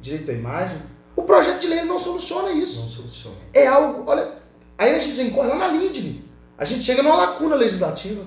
Direito 0.00 0.30
à 0.30 0.34
imagem? 0.34 0.78
O 1.14 1.22
projeto 1.22 1.60
de 1.60 1.66
lei 1.66 1.82
não 1.84 1.98
soluciona 1.98 2.52
isso. 2.52 2.80
Não 2.80 2.88
soluciona. 2.88 3.36
É 3.52 3.66
algo, 3.66 4.04
olha, 4.06 4.28
aí 4.76 4.94
a 4.94 4.98
gente 4.98 5.20
incorre 5.22 5.48
lá 5.48 5.56
na 5.56 5.68
Lindne. 5.68 6.24
A 6.58 6.64
gente 6.64 6.84
chega 6.84 7.02
numa 7.02 7.16
lacuna 7.16 7.54
legislativa. 7.56 8.22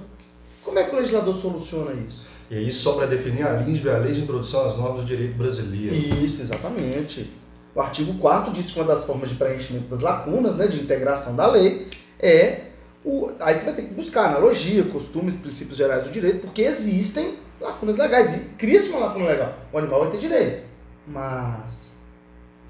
Como 0.64 0.78
é 0.78 0.84
que 0.84 0.96
o 0.96 0.98
legislador 1.00 1.36
soluciona 1.36 1.94
isso? 1.94 2.28
E 2.50 2.58
aí, 2.58 2.72
só 2.72 2.94
para 2.94 3.06
definir 3.06 3.46
a 3.46 3.54
LINDB, 3.54 3.90
a 3.90 3.98
Lei 3.98 4.14
de 4.14 4.22
Introdução 4.22 4.66
às 4.68 4.76
Normas 4.76 5.02
do 5.02 5.06
Direito 5.06 5.36
Brasileiro. 5.36 5.96
Isso, 5.96 6.42
exatamente. 6.42 7.32
O 7.76 7.82
artigo 7.82 8.16
4 8.16 8.52
diz 8.52 8.72
que 8.72 8.80
uma 8.80 8.88
das 8.88 9.06
formas 9.06 9.30
de 9.30 9.36
preenchimento 9.36 9.88
das 9.88 10.00
lacunas, 10.00 10.56
né, 10.56 10.66
de 10.66 10.80
integração 10.80 11.36
da 11.36 11.46
lei, 11.46 11.88
é 12.20 12.70
o. 13.06 13.32
Aí 13.40 13.54
você 13.54 13.66
vai 13.66 13.76
ter 13.76 13.84
que 13.84 13.94
buscar 13.94 14.30
analogia, 14.30 14.84
costumes, 14.86 15.38
princípios 15.38 15.78
gerais 15.78 16.04
do 16.04 16.12
direito, 16.12 16.40
porque 16.40 16.64
existem 16.64 17.36
lacunas 17.60 17.98
legais. 17.98 18.36
E 18.36 18.40
cria-se 18.56 18.90
uma 18.90 19.08
lacuna 19.08 19.26
legal. 19.26 19.56
O 19.72 19.78
animal 19.78 20.02
vai 20.02 20.12
ter 20.12 20.18
direito. 20.20 20.66
Mas. 21.08 21.90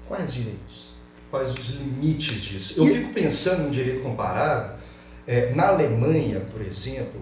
Quais 0.08 0.32
direitos? 0.32 0.90
Quais 1.30 1.52
os 1.52 1.76
limites 1.76 2.40
disso? 2.40 2.80
Eu 2.80 2.86
e... 2.88 2.94
fico 2.94 3.12
pensando 3.12 3.68
em 3.68 3.70
direito 3.70 4.02
comparado. 4.02 4.80
É, 5.26 5.54
na 5.54 5.68
Alemanha, 5.68 6.40
por 6.40 6.60
exemplo, 6.60 7.20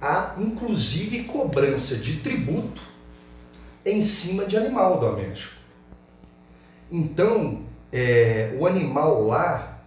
há 0.00 0.34
inclusive 0.36 1.24
cobrança 1.24 1.96
de 1.96 2.18
tributo 2.18 2.82
em 3.84 4.00
cima 4.00 4.44
de 4.44 4.56
animal 4.56 5.00
doméstico. 5.00 5.54
Então, 6.90 7.62
é, 7.92 8.54
o 8.58 8.66
animal 8.66 9.22
lá, 9.22 9.80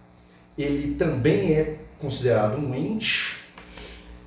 ele 0.56 0.94
também 0.94 1.52
é 1.52 1.78
considerado 2.00 2.58
um 2.58 2.74
ente, 2.74 3.41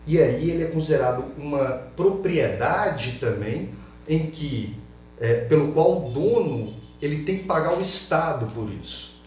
e 0.07 0.21
aí 0.21 0.49
ele 0.49 0.63
é 0.63 0.67
considerado 0.67 1.25
uma 1.37 1.65
propriedade 1.95 3.17
também, 3.19 3.71
em 4.07 4.29
que, 4.29 4.77
é, 5.19 5.35
pelo 5.35 5.71
qual 5.71 6.07
o 6.07 6.11
dono 6.11 6.75
ele 7.01 7.23
tem 7.23 7.39
que 7.39 7.45
pagar 7.45 7.77
o 7.77 7.81
Estado 7.81 8.45
por 8.47 8.71
isso. 8.71 9.21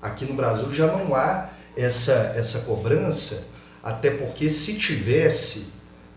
Aqui 0.00 0.24
no 0.24 0.34
Brasil 0.34 0.70
já 0.70 0.86
não 0.86 1.14
há 1.14 1.50
essa, 1.76 2.34
essa 2.36 2.60
cobrança, 2.60 3.48
até 3.82 4.10
porque 4.10 4.48
se 4.48 4.78
tivesse, 4.78 5.72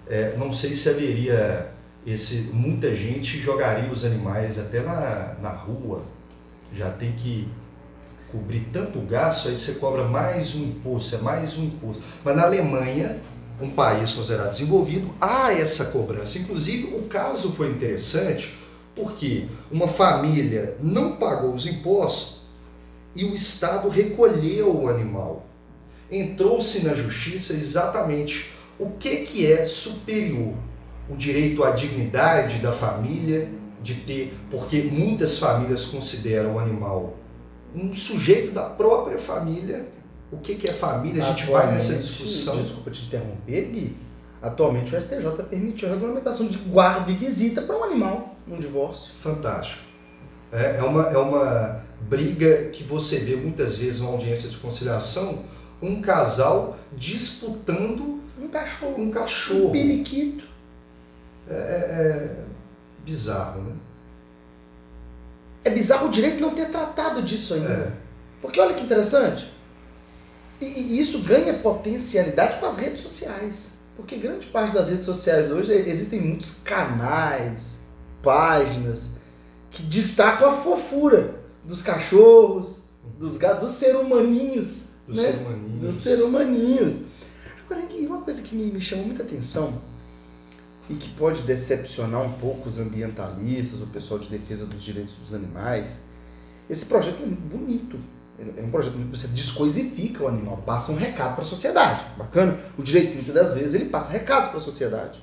é, 0.07 0.35
não 0.37 0.51
sei 0.51 0.73
se 0.73 0.89
haveria 0.89 1.71
esse, 2.05 2.51
muita 2.53 2.95
gente 2.95 3.39
jogaria 3.39 3.91
os 3.91 4.03
animais 4.03 4.59
até 4.59 4.81
na, 4.81 5.35
na 5.41 5.49
rua, 5.49 6.03
já 6.73 6.91
tem 6.91 7.13
que 7.13 7.47
cobrir 8.31 8.67
tanto 8.71 8.99
gasto, 9.01 9.49
aí 9.49 9.55
você 9.55 9.73
cobra 9.73 10.03
mais 10.03 10.55
um 10.55 10.63
imposto, 10.63 11.15
é 11.15 11.17
mais 11.19 11.57
um 11.57 11.65
imposto. 11.65 12.01
Mas 12.23 12.35
na 12.35 12.43
Alemanha, 12.43 13.19
um 13.61 13.69
país 13.69 14.13
considerado 14.13 14.51
desenvolvido, 14.51 15.09
há 15.19 15.51
essa 15.51 15.85
cobrança. 15.85 16.37
Inclusive, 16.37 16.95
o 16.95 17.03
caso 17.03 17.51
foi 17.51 17.69
interessante 17.69 18.57
porque 18.95 19.45
uma 19.71 19.87
família 19.87 20.77
não 20.81 21.15
pagou 21.15 21.53
os 21.53 21.65
impostos 21.65 22.41
e 23.15 23.25
o 23.25 23.33
Estado 23.33 23.89
recolheu 23.89 24.75
o 24.75 24.87
animal. 24.87 25.45
Entrou-se 26.11 26.85
na 26.85 26.95
justiça 26.95 27.53
exatamente 27.53 28.51
o 28.77 28.91
que, 28.91 29.17
que 29.17 29.51
é 29.51 29.63
superior 29.65 30.53
o 31.09 31.15
direito 31.15 31.63
à 31.63 31.71
dignidade 31.71 32.59
da 32.59 32.71
família, 32.71 33.49
de 33.81 33.95
ter, 33.95 34.37
porque 34.51 34.81
muitas 34.81 35.39
famílias 35.39 35.85
consideram 35.85 36.55
o 36.55 36.59
animal 36.59 37.17
um 37.75 37.93
sujeito 37.93 38.51
da 38.51 38.63
própria 38.63 39.17
família. 39.17 39.87
O 40.31 40.37
que, 40.37 40.55
que 40.55 40.69
é 40.69 40.73
família? 40.73 41.23
A 41.23 41.31
gente 41.31 41.49
vai 41.49 41.71
nessa 41.71 41.95
discussão. 41.95 42.57
Desculpa 42.57 42.91
te 42.91 43.05
interromper, 43.05 43.65
Gui. 43.71 43.97
Atualmente 44.41 44.95
o 44.95 45.01
STJ 45.01 45.43
permitiu 45.49 45.89
a 45.89 45.91
regulamentação 45.91 46.47
de 46.47 46.57
guarda 46.57 47.11
e 47.11 47.15
visita 47.15 47.61
para 47.61 47.77
um 47.77 47.83
animal 47.83 48.35
num 48.47 48.57
divórcio. 48.57 49.13
Fantástico. 49.19 49.83
É, 50.51 50.77
é, 50.77 50.83
uma, 50.83 51.03
é 51.09 51.17
uma 51.17 51.83
briga 52.01 52.69
que 52.69 52.83
você 52.83 53.19
vê 53.19 53.35
muitas 53.35 53.77
vezes 53.77 54.01
na 54.01 54.07
audiência 54.07 54.49
de 54.49 54.57
conciliação, 54.57 55.43
um 55.81 56.01
casal 56.01 56.77
disputando 56.93 58.19
um 58.41 58.47
cachorro. 58.47 58.95
Um 58.97 59.11
cachorro. 59.11 59.67
Um 59.67 59.71
periquito. 59.71 60.47
É, 61.49 61.53
é, 61.53 61.57
é, 61.57 62.45
bizarro, 63.03 63.61
né? 63.61 63.73
É 65.69 65.71
bizarro 65.71 66.07
o 66.07 66.11
direito 66.11 66.41
não 66.41 66.55
ter 66.55 66.69
tratado 66.69 67.21
disso 67.21 67.53
ainda. 67.53 67.69
É. 67.69 67.91
Porque 68.41 68.59
olha 68.59 68.73
que 68.73 68.83
interessante. 68.83 69.53
E, 70.59 70.65
e, 70.65 70.99
isso 70.99 71.19
ganha 71.19 71.53
potencialidade 71.53 72.57
com 72.59 72.65
as 72.65 72.77
redes 72.77 73.01
sociais. 73.01 73.77
Porque 73.95 74.17
grande 74.17 74.47
parte 74.47 74.73
das 74.73 74.89
redes 74.89 75.05
sociais 75.05 75.51
hoje 75.51 75.71
existem 75.71 76.21
muitos 76.21 76.61
canais, 76.63 77.79
páginas 78.23 79.09
que 79.69 79.83
destacam 79.83 80.49
a 80.49 80.53
fofura 80.53 81.35
dos 81.63 81.83
cachorros, 81.83 82.81
dos 83.19 83.37
gatos, 83.37 83.69
dos 83.69 83.71
ser 83.77 83.95
humaninhos. 83.95 84.87
Dos 85.07 85.17
né? 85.17 85.23
ser 85.23 85.37
humaninhos. 85.37 85.81
Dos 85.81 85.95
ser 85.97 86.21
humaninhos. 86.23 87.05
Agora, 87.65 87.85
uma 88.07 88.21
coisa 88.21 88.41
que 88.41 88.55
me, 88.55 88.71
me 88.71 88.81
chamou 88.81 89.05
muita 89.05 89.21
atenção 89.21 89.79
e 90.89 90.95
que 90.95 91.09
pode 91.09 91.43
decepcionar 91.43 92.21
um 92.21 92.33
pouco 92.33 92.67
os 92.67 92.79
ambientalistas, 92.79 93.81
o 93.81 93.87
pessoal 93.87 94.19
de 94.19 94.27
defesa 94.27 94.65
dos 94.65 94.83
direitos 94.83 95.13
dos 95.15 95.33
animais. 95.33 95.97
Esse 96.69 96.85
projeto 96.85 97.21
é 97.21 97.25
bonito. 97.25 97.97
É 98.57 98.61
um 98.61 98.71
projeto 98.71 98.93
que 98.93 99.03
você 99.03 99.27
descoisifica 99.27 100.23
o 100.23 100.27
animal, 100.27 100.57
passa 100.65 100.91
um 100.91 100.95
recado 100.95 101.35
para 101.35 101.43
a 101.43 101.47
sociedade. 101.47 102.01
Bacana? 102.17 102.57
O 102.77 102.81
direito, 102.81 103.15
muitas 103.15 103.33
das 103.33 103.53
vezes, 103.53 103.75
ele 103.75 103.85
passa 103.85 104.13
recados 104.13 104.49
para 104.49 104.57
a 104.57 104.61
sociedade. 104.61 105.21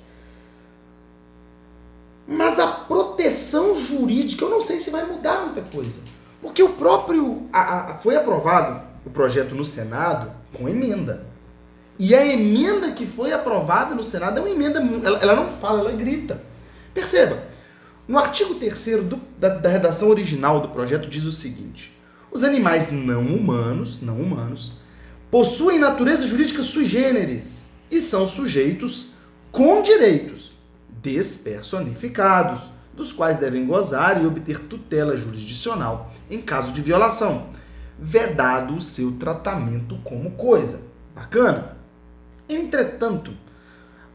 Mas 2.28 2.58
a 2.58 2.66
proteção 2.66 3.74
jurídica, 3.74 4.44
eu 4.44 4.50
não 4.50 4.60
sei 4.60 4.78
se 4.78 4.90
vai 4.90 5.06
mudar 5.06 5.46
muita 5.46 5.62
coisa. 5.62 5.98
Porque 6.42 6.62
o 6.62 6.74
próprio. 6.74 7.48
A, 7.52 7.92
a, 7.92 7.94
foi 7.94 8.16
aprovado 8.16 8.82
o 9.04 9.10
projeto 9.10 9.54
no 9.54 9.64
Senado 9.64 10.30
com 10.52 10.68
emenda. 10.68 11.24
E 11.98 12.14
a 12.14 12.26
emenda 12.26 12.92
que 12.92 13.06
foi 13.06 13.32
aprovada 13.32 13.94
no 13.94 14.04
Senado 14.04 14.38
é 14.38 14.40
uma 14.40 14.50
emenda, 14.50 14.80
ela, 15.02 15.18
ela 15.18 15.36
não 15.36 15.48
fala, 15.48 15.80
ela 15.80 15.92
grita. 15.92 16.42
Perceba, 16.92 17.42
no 18.06 18.18
artigo 18.18 18.54
3 18.54 18.86
da, 19.38 19.48
da 19.48 19.68
redação 19.68 20.08
original 20.08 20.60
do 20.60 20.68
projeto 20.68 21.08
diz 21.08 21.24
o 21.24 21.32
seguinte: 21.32 21.96
os 22.30 22.44
animais 22.44 22.92
não 22.92 23.22
humanos, 23.22 24.00
não 24.02 24.20
humanos, 24.20 24.80
possuem 25.30 25.78
natureza 25.78 26.26
jurídica 26.26 26.62
sui 26.62 26.86
generis 26.86 27.64
e 27.90 28.00
são 28.00 28.26
sujeitos 28.26 29.10
com 29.50 29.82
direitos 29.82 30.54
despersonificados, 31.02 32.62
dos 32.94 33.12
quais 33.12 33.38
devem 33.38 33.66
gozar 33.66 34.22
e 34.22 34.26
obter 34.26 34.58
tutela 34.58 35.16
jurisdicional 35.16 36.12
em 36.30 36.40
caso 36.40 36.72
de 36.72 36.80
violação, 36.80 37.50
vedado 37.98 38.74
o 38.74 38.82
seu 38.82 39.12
tratamento 39.12 39.96
como 40.02 40.32
coisa. 40.32 40.80
Bacana? 41.14 41.75
Entretanto, 42.48 43.32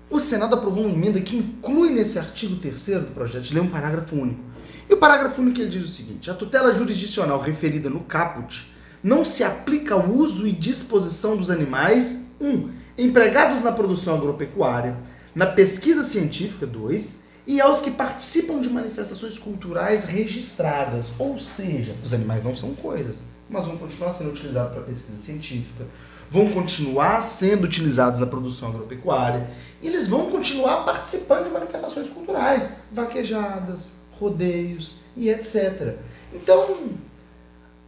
o 0.10 0.20
Senado 0.20 0.56
aprovou 0.56 0.86
uma 0.86 0.94
emenda 0.94 1.22
que 1.22 1.38
inclui 1.38 1.90
nesse 1.90 2.20
artigo 2.20 2.58
3 2.58 3.02
do 3.02 3.14
projeto 3.14 3.44
de 3.44 3.54
lei 3.54 3.64
um 3.64 3.70
parágrafo 3.70 4.16
único. 4.16 4.44
E 4.90 4.94
o 4.94 4.98
parágrafo 4.98 5.42
único 5.42 5.62
ele 5.62 5.70
diz 5.70 5.86
o 5.86 5.94
seguinte: 5.94 6.30
a 6.30 6.34
tutela 6.34 6.74
jurisdicional 6.74 7.40
referida 7.40 7.90
no 7.90 8.02
caput 8.02 8.72
não 9.04 9.24
se 9.24 9.44
aplica 9.44 9.96
ao 9.96 10.10
uso 10.10 10.48
e 10.48 10.52
disposição 10.52 11.38
dos 11.38 11.50
animais, 11.50 12.34
um, 12.40 12.70
empregados 12.98 13.62
na 13.62 13.72
produção 13.72 14.16
agropecuária, 14.16 14.98
na 15.34 15.48
pesquisa 15.48 16.04
científica, 16.04 16.68
dois, 16.68 17.22
e 17.48 17.60
aos 17.60 17.82
que 17.82 17.92
participam 17.92 18.62
de 18.62 18.70
manifestações 18.70 19.40
culturais 19.40 20.04
registradas. 20.04 21.12
Ou 21.18 21.40
seja, 21.40 21.96
os 22.04 22.14
animais 22.14 22.44
não 22.44 22.56
são 22.56 22.76
coisas, 22.76 23.24
mas 23.50 23.66
vão 23.66 23.78
continuar 23.78 24.12
sendo 24.12 24.32
utilizados 24.32 24.74
para 24.74 24.84
pesquisa 24.84 25.18
científica, 25.18 25.86
vão 26.32 26.50
continuar 26.50 27.22
sendo 27.22 27.66
utilizados 27.66 28.22
na 28.22 28.26
produção 28.26 28.70
agropecuária 28.70 29.50
e 29.82 29.88
eles 29.88 30.08
vão 30.08 30.32
continuar 30.32 30.86
participando 30.86 31.44
de 31.44 31.52
manifestações 31.52 32.08
culturais, 32.08 32.70
vaquejadas, 32.90 33.96
rodeios 34.18 35.02
e 35.18 35.30
etc. 35.30 35.98
Então, 36.34 36.94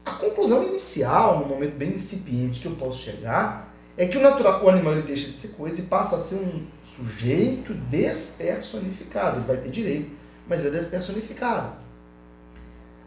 a 0.05 0.11
conclusão 0.11 0.61
inicial, 0.61 1.39
no 1.39 1.45
momento 1.45 1.77
bem 1.77 1.91
incipiente 1.91 2.59
que 2.59 2.65
eu 2.65 2.75
posso 2.75 3.01
chegar, 3.01 3.73
é 3.95 4.05
que 4.05 4.17
o, 4.17 4.21
natural, 4.21 4.61
o 4.65 4.69
animal 4.69 4.93
ele 4.93 5.03
deixa 5.03 5.31
de 5.31 5.37
ser 5.37 5.49
coisa 5.49 5.79
e 5.79 5.85
passa 5.85 6.17
a 6.17 6.19
ser 6.19 6.35
um 6.35 6.65
sujeito 6.83 7.73
despersonificado. 7.73 9.37
Ele 9.37 9.47
vai 9.47 9.57
ter 9.57 9.69
direito, 9.69 10.11
mas 10.49 10.59
ele 10.59 10.75
é 10.75 10.79
despersonificado. 10.79 11.77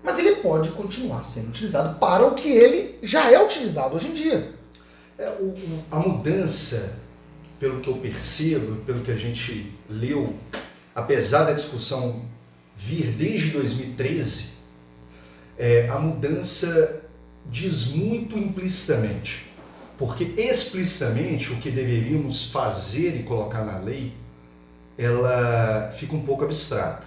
Mas 0.03 0.19
ele 0.19 0.37
pode 0.37 0.71
continuar 0.71 1.25
sendo 1.25 1.49
utilizado 1.49 1.99
para 1.99 2.25
o 2.25 2.35
que 2.35 2.49
ele 2.49 2.99
já 3.03 3.31
é 3.31 3.45
utilizado 3.45 3.97
hoje 3.97 4.09
em 4.09 4.15
dia 4.15 4.56
a 5.91 5.99
mudança 5.99 7.01
pelo 7.59 7.81
que 7.81 7.89
eu 7.89 7.97
percebo, 7.97 8.77
pelo 8.85 9.01
que 9.01 9.11
a 9.11 9.17
gente 9.17 9.73
leu, 9.89 10.35
apesar 10.95 11.45
da 11.45 11.53
discussão 11.53 12.23
vir 12.77 13.13
desde 13.13 13.51
2013, 13.51 14.53
é, 15.59 15.89
a 15.89 15.99
mudança 15.99 17.03
diz 17.51 17.95
muito 17.95 18.39
implicitamente. 18.39 19.47
Porque 19.97 20.25
explicitamente 20.37 21.53
o 21.53 21.57
que 21.57 21.71
deveríamos 21.71 22.51
fazer 22.51 23.19
e 23.19 23.23
colocar 23.23 23.65
na 23.65 23.79
lei, 23.79 24.13
ela 24.99 25.91
fica 25.97 26.15
um 26.15 26.23
pouco 26.23 26.45
abstrata. 26.45 27.05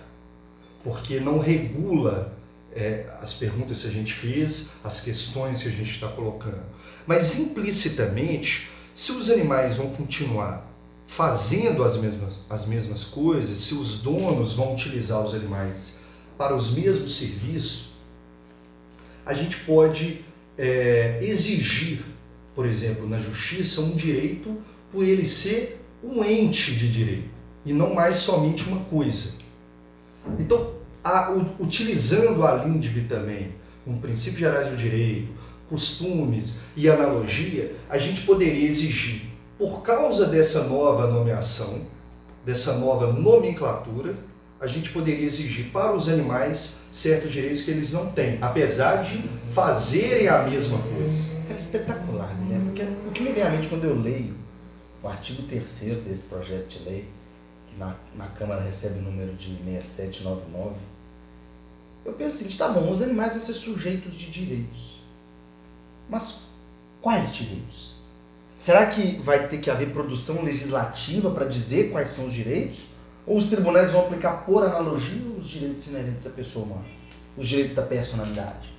Porque 0.84 1.20
não 1.20 1.38
regula 1.38 2.39
é, 2.76 3.06
as 3.22 3.34
perguntas 3.34 3.82
que 3.82 3.88
a 3.88 3.92
gente 3.92 4.14
fez, 4.14 4.74
as 4.84 5.02
questões 5.02 5.62
que 5.62 5.68
a 5.68 5.72
gente 5.72 5.92
está 5.92 6.08
colocando. 6.08 6.62
Mas 7.06 7.40
implicitamente, 7.40 8.70
se 8.94 9.12
os 9.12 9.30
animais 9.30 9.76
vão 9.76 9.90
continuar 9.90 10.68
fazendo 11.08 11.84
as 11.84 11.98
mesmas, 11.98 12.40
as 12.50 12.68
mesmas 12.68 13.04
coisas, 13.06 13.58
se 13.58 13.74
os 13.74 14.02
donos 14.02 14.54
vão 14.54 14.74
utilizar 14.74 15.24
os 15.24 15.34
animais 15.34 16.02
para 16.38 16.56
os 16.56 16.72
mesmos 16.74 17.18
serviços, 17.18 17.94
a 19.26 19.34
gente 19.34 19.58
pode 19.58 20.24
é, 20.58 21.20
exigir, 21.22 22.02
por 22.56 22.66
exemplo, 22.66 23.08
na 23.08 23.20
justiça, 23.20 23.82
um 23.82 23.96
direito 23.96 24.56
por 24.92 25.04
ele 25.04 25.26
ser 25.26 25.84
um 26.04 26.24
ente 26.24 26.76
de 26.76 26.92
direito 26.92 27.30
e 27.66 27.74
não 27.74 27.94
mais 27.94 28.18
somente 28.18 28.64
uma 28.64 28.84
coisa. 28.86 29.34
Então, 30.40 30.79
a, 31.10 31.32
utilizando 31.60 32.46
a 32.46 32.64
LINDB 32.64 33.02
também, 33.08 33.56
com 33.84 33.98
princípios 34.00 34.40
gerais 34.40 34.70
do 34.70 34.78
direito, 34.78 35.32
costumes 35.68 36.58
e 36.76 36.90
analogia, 36.90 37.76
a 37.90 37.98
gente 37.98 38.22
poderia 38.22 38.68
exigir, 38.68 39.24
por 39.58 39.82
causa 39.82 40.26
dessa 40.26 40.66
nova 40.66 41.08
nomeação, 41.08 41.82
dessa 42.46 42.78
nova 42.78 43.12
nomenclatura, 43.12 44.16
a 44.60 44.68
gente 44.68 44.92
poderia 44.92 45.26
exigir 45.26 45.72
para 45.72 45.96
os 45.96 46.10
animais 46.10 46.82
certos 46.92 47.32
direitos 47.32 47.62
que 47.62 47.72
eles 47.72 47.92
não 47.92 48.12
têm, 48.12 48.38
apesar 48.42 49.04
de 49.04 49.24
fazerem 49.52 50.28
a 50.28 50.44
mesma 50.44 50.78
coisa. 50.80 51.30
É 51.50 51.54
espetacular, 51.54 52.36
né? 52.42 52.62
Porque 52.66 52.84
o 53.08 53.12
que 53.12 53.24
me 53.24 53.32
vem 53.32 53.44
à 53.44 53.50
mente 53.50 53.70
quando 53.70 53.86
eu 53.86 54.00
leio 54.00 54.36
o 55.02 55.08
artigo 55.08 55.44
3 55.44 55.64
desse 56.06 56.28
projeto 56.28 56.68
de 56.68 56.84
lei, 56.84 57.08
que 57.68 57.78
na, 57.78 57.96
na 58.16 58.28
Câmara 58.28 58.62
recebe 58.62 59.00
o 59.00 59.02
número 59.02 59.34
de 59.34 59.56
6799, 59.64 60.76
eu 62.10 62.14
penso 62.14 62.44
assim, 62.44 62.58
tá 62.58 62.68
bom, 62.68 62.92
os 62.92 63.02
animais 63.02 63.34
vão 63.34 63.42
ser 63.42 63.54
sujeitos 63.54 64.14
de 64.16 64.32
direitos. 64.32 65.00
Mas 66.10 66.40
quais 67.02 67.34
direitos? 67.34 67.94
Será 68.58 68.88
que 68.88 69.18
vai 69.22 69.48
ter 69.48 69.60
que 69.60 69.70
haver 69.70 69.92
produção 69.92 70.44
legislativa 70.44 71.32
para 71.32 71.46
dizer 71.46 71.92
quais 71.92 72.10
são 72.10 72.28
os 72.28 72.34
direitos? 72.34 72.80
Ou 73.26 73.38
os 73.38 73.48
tribunais 73.48 73.92
vão 73.92 74.02
aplicar 74.02 74.44
por 74.46 74.64
analogia 74.64 75.22
os 75.38 75.48
direitos 75.48 75.88
inerentes 75.88 76.26
à 76.26 76.32
pessoa 76.32 76.66
humana? 76.66 76.86
Os 77.38 77.48
direitos 77.48 77.76
da 77.76 77.84
personalidade? 77.84 78.74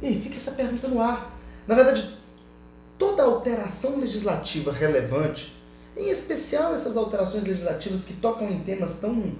E 0.00 0.08
aí 0.08 0.20
fica 0.20 0.36
essa 0.36 0.52
pergunta 0.52 0.86
no 0.86 1.00
ar. 1.00 1.34
Na 1.66 1.74
verdade, 1.74 2.14
toda 2.98 3.22
alteração 3.22 3.98
legislativa 3.98 4.70
relevante, 4.70 5.56
em 5.96 6.10
especial 6.10 6.74
essas 6.74 6.96
alterações 6.96 7.44
legislativas 7.44 8.04
que 8.04 8.12
tocam 8.12 8.48
em 8.48 8.60
temas 8.60 9.00
tão 9.00 9.34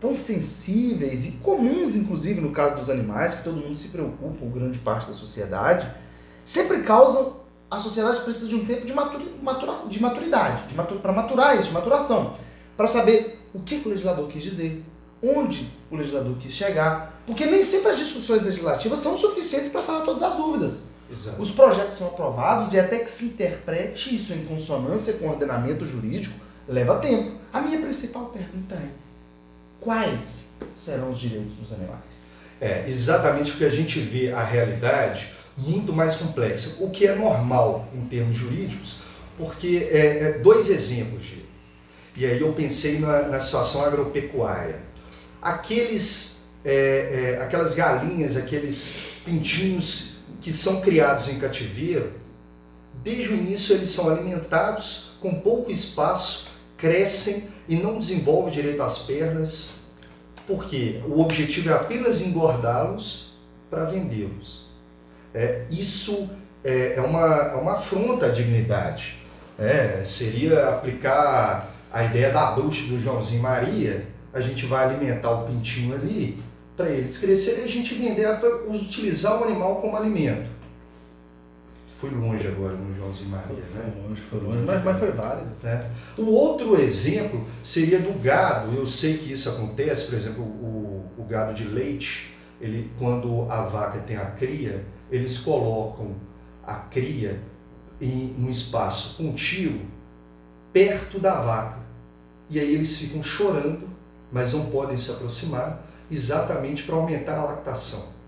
tão 0.00 0.16
sensíveis 0.16 1.26
e 1.26 1.32
comuns, 1.42 1.94
inclusive 1.94 2.40
no 2.40 2.50
caso 2.50 2.76
dos 2.76 2.88
animais, 2.88 3.34
que 3.34 3.44
todo 3.44 3.56
mundo 3.56 3.76
se 3.76 3.88
preocupa, 3.88 4.42
ou 4.42 4.50
grande 4.50 4.78
parte 4.78 5.06
da 5.06 5.12
sociedade, 5.12 5.88
sempre 6.44 6.82
causam. 6.82 7.38
A 7.70 7.78
sociedade 7.78 8.22
precisa 8.22 8.48
de 8.48 8.56
um 8.56 8.64
tempo 8.64 8.84
de, 8.84 8.92
matura, 8.92 9.86
de 9.88 10.02
maturidade, 10.02 10.66
de 10.66 10.74
matur, 10.74 10.98
para 10.98 11.12
maturar 11.12 11.54
isso, 11.54 11.68
de 11.68 11.72
maturação, 11.72 12.34
para 12.76 12.88
saber 12.88 13.38
o 13.54 13.60
que, 13.60 13.78
que 13.78 13.86
o 13.86 13.90
legislador 13.90 14.26
quis 14.28 14.42
dizer, 14.42 14.82
onde 15.22 15.70
o 15.88 15.96
legislador 15.96 16.36
quis 16.38 16.50
chegar, 16.50 17.22
porque 17.26 17.46
nem 17.46 17.62
sempre 17.62 17.90
as 17.90 17.98
discussões 17.98 18.42
legislativas 18.42 18.98
são 18.98 19.16
suficientes 19.16 19.68
para 19.68 19.82
sanar 19.82 20.04
todas 20.04 20.22
as 20.22 20.34
dúvidas. 20.34 20.82
Exato. 21.10 21.40
Os 21.40 21.50
projetos 21.50 21.98
são 21.98 22.08
aprovados 22.08 22.72
e 22.72 22.78
até 22.78 22.98
que 22.98 23.10
se 23.10 23.26
interprete 23.26 24.14
isso 24.14 24.32
em 24.32 24.44
consonância 24.44 25.14
com 25.14 25.26
o 25.26 25.30
ordenamento 25.30 25.84
jurídico 25.84 26.34
leva 26.68 26.98
tempo. 26.98 27.32
A 27.52 27.60
minha 27.60 27.80
principal 27.80 28.26
pergunta 28.26 28.74
é: 28.74 28.90
quais 29.80 30.50
serão 30.74 31.10
os 31.10 31.18
direitos 31.18 31.54
dos 31.54 31.72
animais? 31.72 32.30
É, 32.60 32.84
exatamente 32.86 33.50
porque 33.52 33.64
a 33.64 33.70
gente 33.70 33.98
vê 34.00 34.32
a 34.32 34.42
realidade 34.42 35.32
muito 35.56 35.92
mais 35.92 36.16
complexa, 36.16 36.76
o 36.80 36.90
que 36.90 37.06
é 37.06 37.14
normal 37.14 37.88
em 37.94 38.04
termos 38.06 38.36
jurídicos, 38.36 39.00
porque 39.36 39.88
é, 39.90 40.18
é 40.18 40.38
dois 40.38 40.68
exemplos, 40.68 41.40
e 42.16 42.26
aí 42.26 42.40
eu 42.40 42.52
pensei 42.52 42.98
na, 42.98 43.22
na 43.22 43.40
situação 43.40 43.84
agropecuária. 43.84 44.80
Aqueles, 45.40 46.50
é, 46.64 47.36
é, 47.38 47.42
aquelas 47.42 47.74
galinhas, 47.74 48.36
aqueles 48.36 48.96
pintinhos 49.24 50.16
que 50.40 50.52
são 50.52 50.80
criados 50.80 51.28
em 51.28 51.38
cativeiro, 51.38 52.12
desde 53.02 53.32
o 53.32 53.36
início 53.36 53.74
eles 53.74 53.90
são 53.90 54.10
alimentados 54.10 55.12
com 55.20 55.40
pouco 55.40 55.70
espaço, 55.70 56.48
crescem 56.76 57.48
e 57.70 57.76
não 57.76 58.00
desenvolve 58.00 58.50
direito 58.50 58.82
às 58.82 58.98
pernas, 58.98 59.82
porque 60.44 61.00
o 61.06 61.20
objetivo 61.20 61.70
é 61.70 61.72
apenas 61.72 62.20
engordá-los 62.20 63.34
para 63.70 63.84
vendê-los. 63.84 64.66
É, 65.32 65.66
isso 65.70 66.28
é, 66.64 66.94
é, 66.96 67.00
uma, 67.00 67.26
é 67.26 67.54
uma 67.54 67.74
afronta 67.74 68.26
à 68.26 68.28
dignidade. 68.30 69.14
É, 69.56 70.02
seria 70.04 70.68
aplicar 70.68 71.72
a 71.92 72.02
ideia 72.02 72.32
da 72.32 72.50
bruxa 72.50 72.88
do 72.88 73.00
Joãozinho 73.00 73.40
Maria, 73.40 74.04
a 74.34 74.40
gente 74.40 74.66
vai 74.66 74.86
alimentar 74.86 75.30
o 75.30 75.46
pintinho 75.46 75.94
ali, 75.94 76.42
para 76.76 76.88
eles 76.88 77.18
crescerem 77.18 77.62
e 77.62 77.64
a 77.64 77.68
gente 77.68 77.94
vender, 77.94 78.26
utilizar 78.66 79.40
o 79.40 79.44
animal 79.44 79.76
como 79.76 79.96
alimento. 79.96 80.48
Fui 82.00 82.08
longe 82.08 82.48
agora 82.48 82.72
no 82.72 82.94
Joãozinho 82.94 83.28
Maria, 83.28 83.62
foi, 83.62 83.82
né? 83.82 83.92
Foi 83.92 84.02
longe, 84.02 84.20
foi 84.22 84.40
longe, 84.40 84.62
mas, 84.64 84.82
mas 84.82 84.98
foi 84.98 85.10
válido. 85.10 85.50
É. 85.62 85.90
O 86.16 86.30
outro 86.30 86.80
exemplo 86.80 87.46
seria 87.62 87.98
do 87.98 88.18
gado. 88.22 88.74
Eu 88.74 88.86
sei 88.86 89.18
que 89.18 89.30
isso 89.30 89.50
acontece, 89.50 90.06
por 90.06 90.14
exemplo, 90.14 90.42
o, 90.42 91.04
o 91.18 91.24
gado 91.24 91.52
de 91.52 91.64
leite, 91.64 92.34
ele, 92.58 92.90
quando 92.98 93.46
a 93.50 93.64
vaca 93.64 93.98
tem 93.98 94.16
a 94.16 94.24
cria, 94.24 94.82
eles 95.10 95.40
colocam 95.40 96.14
a 96.66 96.76
cria 96.76 97.38
em 98.00 98.34
um 98.38 98.48
espaço 98.48 99.18
contínuo 99.18 99.82
perto 100.72 101.18
da 101.18 101.38
vaca. 101.38 101.80
E 102.48 102.58
aí 102.58 102.74
eles 102.74 102.96
ficam 102.96 103.22
chorando, 103.22 103.86
mas 104.32 104.54
não 104.54 104.70
podem 104.70 104.96
se 104.96 105.10
aproximar, 105.10 105.86
exatamente 106.10 106.82
para 106.82 106.96
aumentar 106.96 107.36
a 107.36 107.44
lactação 107.44 108.19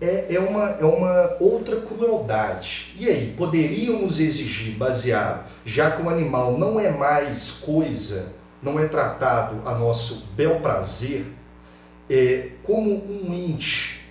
é, 0.00 0.34
é, 0.34 0.40
uma, 0.40 0.70
é 0.70 0.84
uma 0.84 1.36
outra 1.40 1.80
crueldade. 1.80 2.94
E 2.98 3.08
aí, 3.08 3.34
poderíamos 3.36 4.20
exigir, 4.20 4.76
baseado, 4.76 5.46
já 5.64 5.90
que 5.90 6.02
o 6.02 6.08
animal 6.08 6.58
não 6.58 6.78
é 6.78 6.90
mais 6.90 7.52
coisa, 7.52 8.34
não 8.62 8.78
é 8.78 8.86
tratado 8.86 9.66
a 9.66 9.74
nosso 9.74 10.28
bel 10.34 10.60
prazer, 10.60 11.24
é, 12.08 12.50
como 12.62 12.90
um 12.90 13.34
ente, 13.34 14.04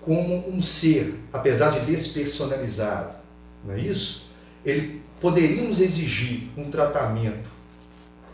como 0.00 0.48
um 0.48 0.60
ser, 0.62 1.18
apesar 1.32 1.70
de 1.70 1.80
despersonalizado, 1.80 3.16
não 3.64 3.74
é 3.74 3.80
isso? 3.80 4.30
Ele, 4.64 5.02
poderíamos 5.20 5.80
exigir 5.80 6.48
um 6.56 6.70
tratamento 6.70 7.50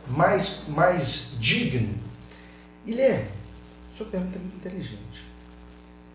mais, 0.06 0.64
mais 0.68 1.36
digno. 1.40 1.94
Guilherme, 2.86 3.28
sua 3.96 4.06
pergunta 4.06 4.36
é 4.36 4.40
muito 4.40 4.56
inteligente. 4.56 5.33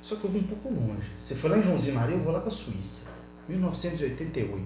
Só 0.09 0.15
que 0.15 0.23
eu 0.23 0.31
vou 0.31 0.41
um 0.41 0.43
pouco 0.43 0.69
longe. 0.69 1.07
Se 1.21 1.35
for 1.35 1.51
lá 1.51 1.57
em 1.59 1.61
Joãozinho 1.61 1.93
Maria, 1.93 2.15
eu 2.15 2.19
vou 2.19 2.33
lá 2.33 2.39
para 2.39 2.47
a 2.47 2.51
Suíça. 2.51 3.11
1988. 3.47 4.63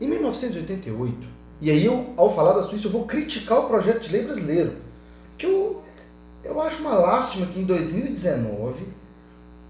Em 0.00 0.06
1988, 0.06 1.28
e 1.60 1.72
aí 1.72 1.84
eu, 1.84 2.14
ao 2.16 2.32
falar 2.32 2.52
da 2.52 2.62
Suíça, 2.62 2.86
eu 2.86 2.92
vou 2.92 3.04
criticar 3.04 3.58
o 3.58 3.66
projeto 3.66 3.98
de 4.02 4.12
lei 4.12 4.22
brasileiro. 4.22 4.76
Que 5.36 5.44
eu, 5.44 5.82
eu 6.44 6.60
acho 6.60 6.80
uma 6.82 6.94
lástima 6.94 7.46
que 7.46 7.58
em 7.58 7.64
2019 7.64 8.86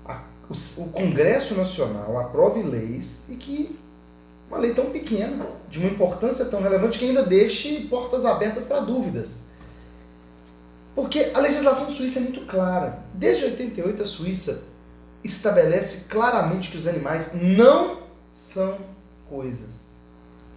a, 0.04 0.20
o, 0.50 0.82
o 0.82 0.88
Congresso 0.90 1.54
Nacional 1.54 2.18
aprove 2.18 2.62
leis 2.62 3.26
e 3.30 3.36
que 3.36 3.74
uma 4.50 4.58
lei 4.58 4.74
tão 4.74 4.90
pequena, 4.90 5.46
de 5.70 5.78
uma 5.78 5.88
importância 5.88 6.44
tão 6.44 6.60
relevante, 6.60 6.98
que 6.98 7.06
ainda 7.06 7.22
deixe 7.22 7.86
portas 7.86 8.26
abertas 8.26 8.66
para 8.66 8.80
dúvidas. 8.80 9.47
Porque 10.98 11.30
a 11.32 11.38
legislação 11.38 11.88
suíça 11.88 12.18
é 12.18 12.22
muito 12.22 12.40
clara. 12.40 13.04
Desde 13.14 13.44
88 13.44 14.02
a 14.02 14.04
Suíça 14.04 14.64
estabelece 15.22 16.06
claramente 16.08 16.72
que 16.72 16.76
os 16.76 16.88
animais 16.88 17.34
não 17.34 17.98
são 18.34 18.80
coisas. 19.28 19.86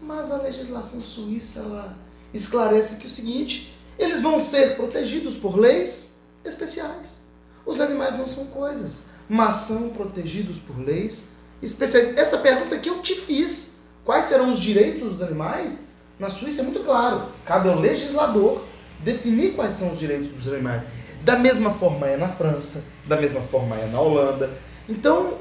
Mas 0.02 0.32
a 0.32 0.38
legislação 0.38 1.00
suíça 1.00 1.60
ela 1.60 1.96
esclarece 2.34 2.96
que 2.96 3.06
o 3.06 3.10
seguinte, 3.10 3.78
eles 4.00 4.20
vão 4.20 4.40
ser 4.40 4.76
protegidos 4.76 5.36
por 5.36 5.60
leis 5.60 6.22
especiais. 6.44 7.20
Os 7.64 7.80
animais 7.80 8.18
não 8.18 8.28
são 8.28 8.46
coisas, 8.46 9.02
mas 9.30 9.58
são 9.58 9.90
protegidos 9.90 10.58
por 10.58 10.76
leis 10.80 11.34
especiais. 11.62 12.18
Essa 12.18 12.40
pergunta 12.40 12.80
que 12.80 12.90
eu 12.90 13.00
te 13.04 13.14
fiz 13.14 13.82
quais 14.04 14.26
serão 14.26 14.52
os 14.52 14.60
direitos 14.60 15.08
dos 15.08 15.22
animais, 15.22 15.82
na 16.18 16.32
Suíça 16.32 16.62
é 16.62 16.66
muito 16.66 16.80
claro. 16.80 17.32
Cabe 17.46 17.70
ao 17.70 17.80
legislador 17.80 18.71
definir 19.04 19.54
quais 19.54 19.74
são 19.74 19.94
os 19.94 20.00
direitos 20.00 20.30
dos 20.30 20.48
animais. 20.48 20.84
Da 21.24 21.38
mesma 21.38 21.72
forma 21.74 22.08
é 22.08 22.18
na 22.18 22.30
França, 22.30 22.84
da 23.06 23.20
mesma 23.20 23.42
forma 23.42 23.76
é 23.76 23.88
na 23.88 24.00
Holanda. 24.00 24.50
Então, 24.90 25.38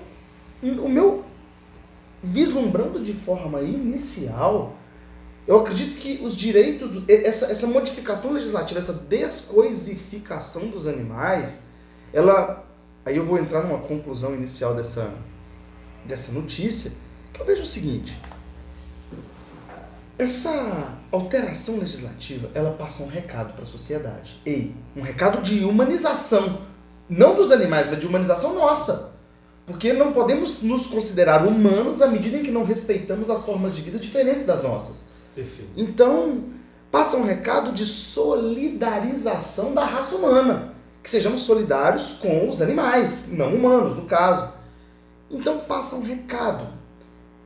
o 0.63 0.89
meu 0.89 1.25
vislumbrando 2.23 3.03
de 3.03 3.15
forma 3.15 3.63
inicial, 3.63 4.77
eu 5.47 5.59
acredito 5.59 5.99
que 5.99 6.21
os 6.23 6.37
direitos, 6.37 7.03
essa, 7.09 7.47
essa 7.47 7.67
modificação 7.67 8.33
legislativa, 8.33 8.79
essa 8.79 8.93
descoisificação 8.93 10.69
dos 10.69 10.87
animais, 10.87 11.69
ela. 12.13 12.67
Aí 13.05 13.17
eu 13.17 13.25
vou 13.25 13.39
entrar 13.39 13.63
numa 13.63 13.79
conclusão 13.79 14.35
inicial 14.35 14.75
dessa, 14.75 15.15
dessa 16.05 16.33
notícia, 16.33 16.93
que 17.33 17.41
eu 17.41 17.47
vejo 17.47 17.63
o 17.63 17.67
seguinte. 17.67 18.21
Essa 20.21 20.99
alteração 21.11 21.79
legislativa, 21.79 22.51
ela 22.53 22.73
passa 22.73 23.03
um 23.03 23.07
recado 23.07 23.55
para 23.55 23.63
a 23.63 23.67
sociedade. 23.67 24.39
E 24.45 24.75
um 24.95 25.01
recado 25.01 25.41
de 25.41 25.65
humanização, 25.65 26.61
não 27.09 27.35
dos 27.35 27.51
animais, 27.51 27.89
mas 27.89 27.99
de 27.99 28.07
humanização 28.07 28.55
nossa. 28.55 29.15
Porque 29.65 29.95
não 29.95 30.13
podemos 30.13 30.63
nos 30.63 30.87
considerar 30.87 31.47
humanos 31.47 32.03
à 32.03 32.07
medida 32.07 32.37
em 32.37 32.43
que 32.43 32.51
não 32.51 32.65
respeitamos 32.65 33.31
as 33.31 33.47
formas 33.47 33.75
de 33.75 33.81
vida 33.81 33.99
diferentes 33.99 34.45
das 34.45 34.63
nossas. 34.63 35.07
Perfeito. 35.35 35.71
Então, 35.75 36.45
passa 36.91 37.17
um 37.17 37.25
recado 37.25 37.73
de 37.73 37.87
solidarização 37.87 39.73
da 39.73 39.87
raça 39.87 40.17
humana. 40.17 40.75
Que 41.03 41.09
sejamos 41.09 41.41
solidários 41.41 42.19
com 42.21 42.47
os 42.47 42.61
animais, 42.61 43.29
não 43.33 43.55
humanos, 43.55 43.97
no 43.97 44.05
caso. 44.05 44.53
Então, 45.31 45.61
passa 45.61 45.97
um 45.97 46.03
recado. 46.03 46.80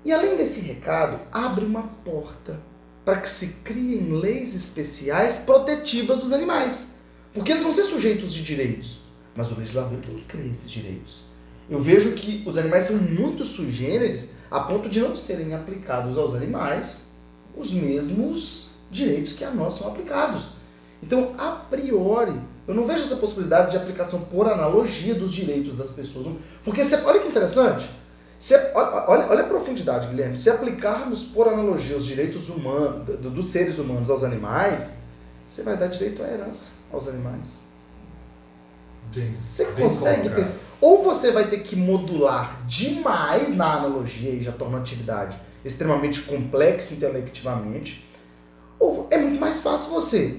E 0.05 0.13
além 0.13 0.37
desse 0.37 0.61
recado, 0.61 1.19
abre 1.33 1.65
uma 1.65 1.83
porta 2.05 2.61
para 3.05 3.21
que 3.21 3.29
se 3.29 3.61
criem 3.65 4.19
leis 4.19 4.55
especiais 4.55 5.41
protetivas 5.41 6.19
dos 6.19 6.33
animais. 6.33 6.97
Porque 7.33 7.53
eles 7.53 7.63
vão 7.63 7.73
ser 7.73 7.85
sujeitos 7.85 8.33
de 8.33 8.43
direitos. 8.43 8.99
Mas 9.35 9.51
o 9.51 9.59
legislador 9.59 9.99
tem 10.01 10.17
que 10.17 10.25
criar 10.25 10.47
esses 10.47 10.71
direitos. 10.71 11.25
Eu 11.69 11.81
vejo 11.81 12.13
que 12.13 12.43
os 12.47 12.59
animais 12.59 12.85
são 12.85 12.97
muito 12.97 13.45
sui 13.45 13.73
generis 13.73 14.33
a 14.51 14.61
ponto 14.61 14.89
de 14.89 15.01
não 15.01 15.17
serem 15.17 15.55
aplicados 15.55 16.19
aos 16.19 16.35
animais 16.35 17.09
os 17.57 17.73
mesmos 17.73 18.69
direitos 18.91 19.33
que 19.33 19.45
a 19.45 19.51
nós 19.51 19.75
são 19.75 19.89
aplicados. 19.89 20.51
Então, 21.03 21.35
a 21.39 21.51
priori, 21.51 22.35
eu 22.67 22.75
não 22.75 22.87
vejo 22.87 23.03
essa 23.03 23.17
possibilidade 23.17 23.73
de 23.73 23.77
aplicação 23.77 24.21
por 24.21 24.47
analogia 24.47 25.15
dos 25.15 25.33
direitos 25.33 25.77
das 25.77 25.91
pessoas. 25.91 26.27
Porque, 26.65 26.83
olha 27.05 27.21
que 27.21 27.29
interessante, 27.29 27.89
se, 28.45 28.55
olha, 28.75 29.27
olha 29.31 29.43
a 29.43 29.49
profundidade, 29.49 30.07
Guilherme. 30.07 30.37
Se 30.37 30.51
aplicarmos 30.51 31.23
por 31.25 31.49
analogia 31.49 31.97
os 31.97 32.05
direitos 32.05 32.51
humanos, 32.51 33.19
dos 33.19 33.47
seres 33.47 33.79
humanos 33.79 34.11
aos 34.11 34.23
animais, 34.23 34.99
você 35.49 35.63
vai 35.63 35.79
dar 35.79 35.87
direito 35.87 36.23
à 36.23 36.27
herança 36.27 36.73
aos 36.93 37.09
animais. 37.09 37.61
Bem, 39.15 39.25
você 39.25 39.65
bem 39.65 39.85
consegue 39.85 40.29
pensar? 40.29 40.57
Ou 40.79 41.03
você 41.03 41.33
vai 41.33 41.49
ter 41.49 41.63
que 41.63 41.75
modular 41.75 42.67
demais 42.67 43.57
na 43.57 43.79
analogia 43.79 44.33
e 44.33 44.43
já 44.43 44.53
torna 44.53 44.77
a 44.77 44.81
atividade 44.83 45.39
extremamente 45.65 46.21
complexa 46.21 46.93
intelectivamente, 46.93 48.07
ou 48.79 49.09
é 49.11 49.17
muito 49.17 49.41
mais 49.41 49.63
fácil 49.63 49.91
você 49.91 50.39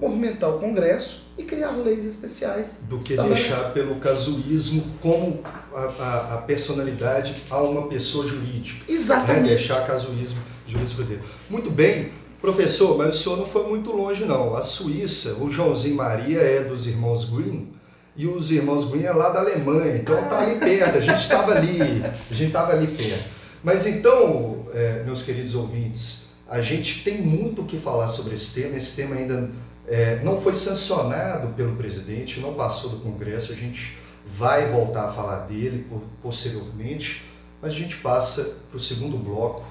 movimentar 0.00 0.48
o 0.48 0.58
Congresso 0.58 1.22
e 1.36 1.44
criar 1.44 1.72
leis 1.72 2.06
especiais. 2.06 2.78
do 2.84 2.98
que 2.98 3.14
deixar 3.14 3.74
pelo 3.74 3.96
casuísmo 3.96 4.84
como 5.02 5.44
a, 5.74 6.02
a- 6.02 6.34
a 6.34 6.38
personalidade 6.38 7.34
a 7.50 7.58
uma 7.62 7.86
pessoa 7.88 8.26
jurídica. 8.26 8.78
Né? 8.88 8.94
Exatamente. 8.94 9.48
Deixar 9.48 9.86
casuísmo 9.86 10.40
jurisprudência. 10.66 11.22
Muito 11.50 11.70
bem, 11.70 12.10
professor, 12.40 12.96
mas 12.98 13.16
o 13.16 13.18
senhor 13.18 13.38
não 13.38 13.46
foi 13.46 13.66
muito 13.68 13.92
longe 13.92 14.24
não. 14.24 14.56
A 14.56 14.62
Suíça, 14.62 15.42
o 15.42 15.50
Joãozinho 15.50 15.96
Maria 15.96 16.38
é 16.40 16.62
dos 16.62 16.86
irmãos 16.86 17.24
Green 17.24 17.68
e 18.16 18.26
os 18.26 18.50
irmãos 18.50 18.84
Green 18.90 19.04
é 19.04 19.12
lá 19.12 19.30
da 19.30 19.40
Alemanha, 19.40 19.96
então 19.96 20.22
tá 20.28 20.40
ali 20.40 20.58
perto, 20.58 20.98
a 20.98 21.00
gente 21.00 21.20
estava 21.20 21.52
ali, 21.52 21.80
a 22.04 22.34
gente 22.34 22.48
estava 22.48 22.72
ali 22.72 22.86
perto. 22.88 23.24
Mas 23.64 23.86
então, 23.86 24.66
é, 24.74 25.02
meus 25.04 25.22
queridos 25.22 25.54
ouvintes, 25.54 26.26
a 26.48 26.60
gente 26.60 27.02
tem 27.04 27.22
muito 27.22 27.62
o 27.62 27.64
que 27.64 27.78
falar 27.78 28.08
sobre 28.08 28.34
esse 28.34 28.60
tema, 28.60 28.76
esse 28.76 28.96
tema 28.96 29.14
ainda 29.16 29.50
é, 29.88 30.20
não 30.22 30.40
foi 30.40 30.54
sancionado 30.54 31.48
pelo 31.54 31.74
presidente, 31.76 32.40
não 32.40 32.54
passou 32.54 32.90
do 32.90 32.96
Congresso, 32.96 33.52
a 33.52 33.54
gente 33.56 33.96
vai 34.26 34.70
voltar 34.70 35.06
a 35.06 35.08
falar 35.12 35.40
dele 35.46 35.86
posteriormente, 36.22 37.24
mas 37.60 37.72
a 37.72 37.74
gente 37.76 37.96
passa 37.96 38.62
para 38.70 38.76
o 38.76 38.80
segundo 38.80 39.16
bloco 39.16 39.64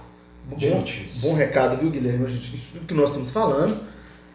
de 0.58 0.70
Bom, 0.70 0.78
notícias. 0.78 1.22
bom 1.22 1.36
recado, 1.36 1.78
viu, 1.78 1.90
Guilherme? 1.90 2.26
A 2.26 2.28
gente- 2.28 2.56
Isso 2.56 2.72
tudo 2.74 2.86
que 2.86 2.94
nós 2.94 3.10
estamos 3.10 3.30
falando 3.32 3.78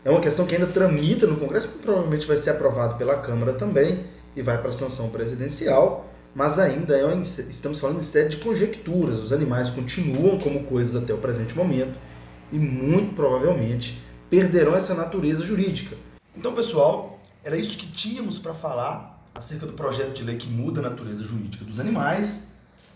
é 0.05 0.11
uma 0.11 0.21
questão 0.21 0.47
que 0.47 0.55
ainda 0.55 0.67
tramita 0.67 1.27
no 1.27 1.37
Congresso, 1.37 1.69
que 1.69 1.79
provavelmente 1.79 2.27
vai 2.27 2.37
ser 2.37 2.51
aprovado 2.51 2.97
pela 2.97 3.17
Câmara 3.17 3.53
também 3.55 4.05
e 4.35 4.43
vai 4.43 4.59
para 4.59 4.69
a 4.71 4.73
sanção 4.73 5.09
presidencial, 5.11 6.11
mas 6.35 6.59
ainda 6.59 6.97
é 6.97 7.05
uma, 7.05 7.21
estamos 7.23 7.79
falando 7.79 7.99
instead 8.01 8.29
de 8.31 8.37
conjecturas. 8.43 9.21
Os 9.21 9.33
animais 9.33 9.71
continuam 9.71 10.39
como 10.39 10.65
coisas 10.65 11.01
até 11.03 11.13
o 11.13 11.19
presente 11.19 11.57
momento 11.57 11.99
e 12.53 12.59
muito 12.59 13.15
provavelmente 13.15 14.01
perderão 14.31 14.75
essa 14.77 14.95
natureza 14.95 15.43
jurídica. 15.43 15.97
Então, 16.37 16.53
pessoal, 16.53 17.19
era 17.43 17.57
isso 17.57 17.79
que 17.79 17.87
tínhamos 17.87 18.39
para 18.39 18.53
falar 18.53 19.16
acerca 19.37 19.67
do 19.67 19.75
projeto 19.75 20.15
de 20.15 20.25
lei 20.25 20.37
que 20.37 20.49
muda 20.49 20.81
a 20.81 20.91
natureza 20.91 21.23
jurídica 21.23 21.65
dos 21.65 21.79
animais. 21.79 22.49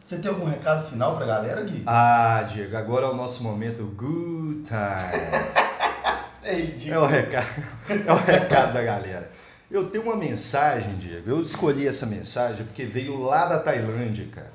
Você 0.02 0.18
tem 0.18 0.30
algum 0.30 0.46
recado 0.46 0.88
final 0.88 1.14
para 1.14 1.24
a 1.24 1.28
galera, 1.28 1.62
Gui? 1.62 1.82
Ah, 1.86 2.42
Diego, 2.50 2.76
agora 2.76 3.06
é 3.06 3.10
o 3.10 3.14
nosso 3.14 3.42
momento 3.42 3.84
Good 3.84 4.62
Times. 4.64 5.70
Diego. 6.76 6.94
É 6.94 6.98
o 6.98 7.06
recado, 7.06 7.46
é 7.88 8.12
o 8.12 8.16
recado 8.16 8.72
da 8.72 8.82
galera. 8.82 9.30
Eu 9.70 9.88
tenho 9.88 10.04
uma 10.04 10.16
mensagem, 10.16 10.96
Diego. 10.96 11.30
Eu 11.30 11.40
escolhi 11.40 11.86
essa 11.86 12.06
mensagem 12.06 12.64
porque 12.64 12.84
veio 12.84 13.20
lá 13.20 13.46
da 13.46 13.58
Tailândia, 13.60 14.26
cara. 14.32 14.52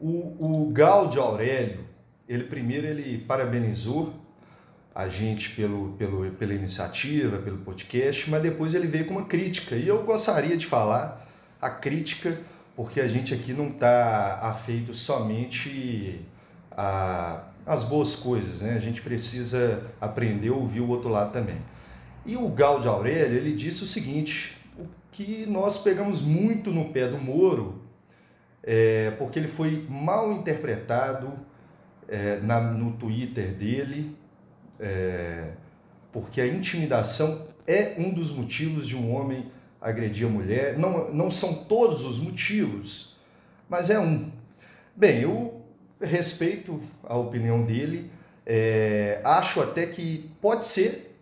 O, 0.00 0.64
o 0.64 0.70
Gaudio 0.72 1.20
Aurélio, 1.20 1.84
ele 2.28 2.44
primeiro 2.44 2.86
ele 2.86 3.18
parabenizou 3.18 4.14
a 4.94 5.08
gente 5.08 5.50
pelo, 5.50 5.92
pelo, 5.92 6.30
pela 6.32 6.52
iniciativa, 6.52 7.38
pelo 7.38 7.58
podcast, 7.58 8.28
mas 8.28 8.42
depois 8.42 8.74
ele 8.74 8.86
veio 8.86 9.04
com 9.04 9.14
uma 9.14 9.24
crítica. 9.24 9.76
E 9.76 9.86
eu 9.86 10.02
gostaria 10.02 10.56
de 10.56 10.66
falar 10.66 11.28
a 11.60 11.70
crítica, 11.70 12.38
porque 12.74 13.00
a 13.00 13.06
gente 13.06 13.32
aqui 13.32 13.52
não 13.52 13.68
está 13.68 14.40
afeito 14.42 14.92
somente 14.92 16.20
a, 16.70 17.44
as 17.64 17.84
boas 17.84 18.16
coisas, 18.16 18.62
né? 18.62 18.74
A 18.74 18.80
gente 18.80 19.00
precisa 19.02 19.84
aprender 20.00 20.48
a 20.48 20.54
ouvir 20.54 20.80
o 20.80 20.88
outro 20.88 21.08
lado 21.08 21.32
também. 21.32 21.58
E 22.26 22.36
o 22.36 22.48
Gaudio 22.48 22.90
Aurélio, 22.90 23.36
ele 23.36 23.54
disse 23.54 23.82
o 23.82 23.86
seguinte, 23.86 24.56
o 24.78 24.86
que 25.12 25.46
nós 25.46 25.78
pegamos 25.78 26.20
muito 26.20 26.70
no 26.70 26.86
pé 26.86 27.06
do 27.06 27.18
Moro, 27.18 27.82
é, 28.62 29.12
porque 29.12 29.38
ele 29.38 29.48
foi 29.48 29.86
mal 29.88 30.32
interpretado 30.32 31.32
é, 32.08 32.40
na, 32.40 32.60
no 32.60 32.92
Twitter 32.92 33.54
dele, 33.54 34.16
é, 34.80 35.52
porque 36.12 36.40
a 36.40 36.46
intimidação 36.46 37.48
é 37.66 37.94
um 37.98 38.12
dos 38.12 38.30
motivos 38.32 38.86
de 38.88 38.96
um 38.96 39.14
homem 39.14 39.46
agredir 39.80 40.26
a 40.26 40.30
mulher. 40.30 40.78
Não, 40.78 41.12
não 41.12 41.30
são 41.30 41.54
todos 41.54 42.04
os 42.04 42.18
motivos, 42.18 43.16
mas 43.68 43.90
é 43.90 43.98
um. 43.98 44.30
Bem, 44.96 45.20
eu 45.20 45.60
respeito 46.00 46.82
a 47.04 47.16
opinião 47.16 47.62
dele, 47.64 48.10
é, 48.46 49.20
acho 49.24 49.60
até 49.60 49.86
que 49.86 50.30
pode 50.40 50.64
ser 50.64 51.16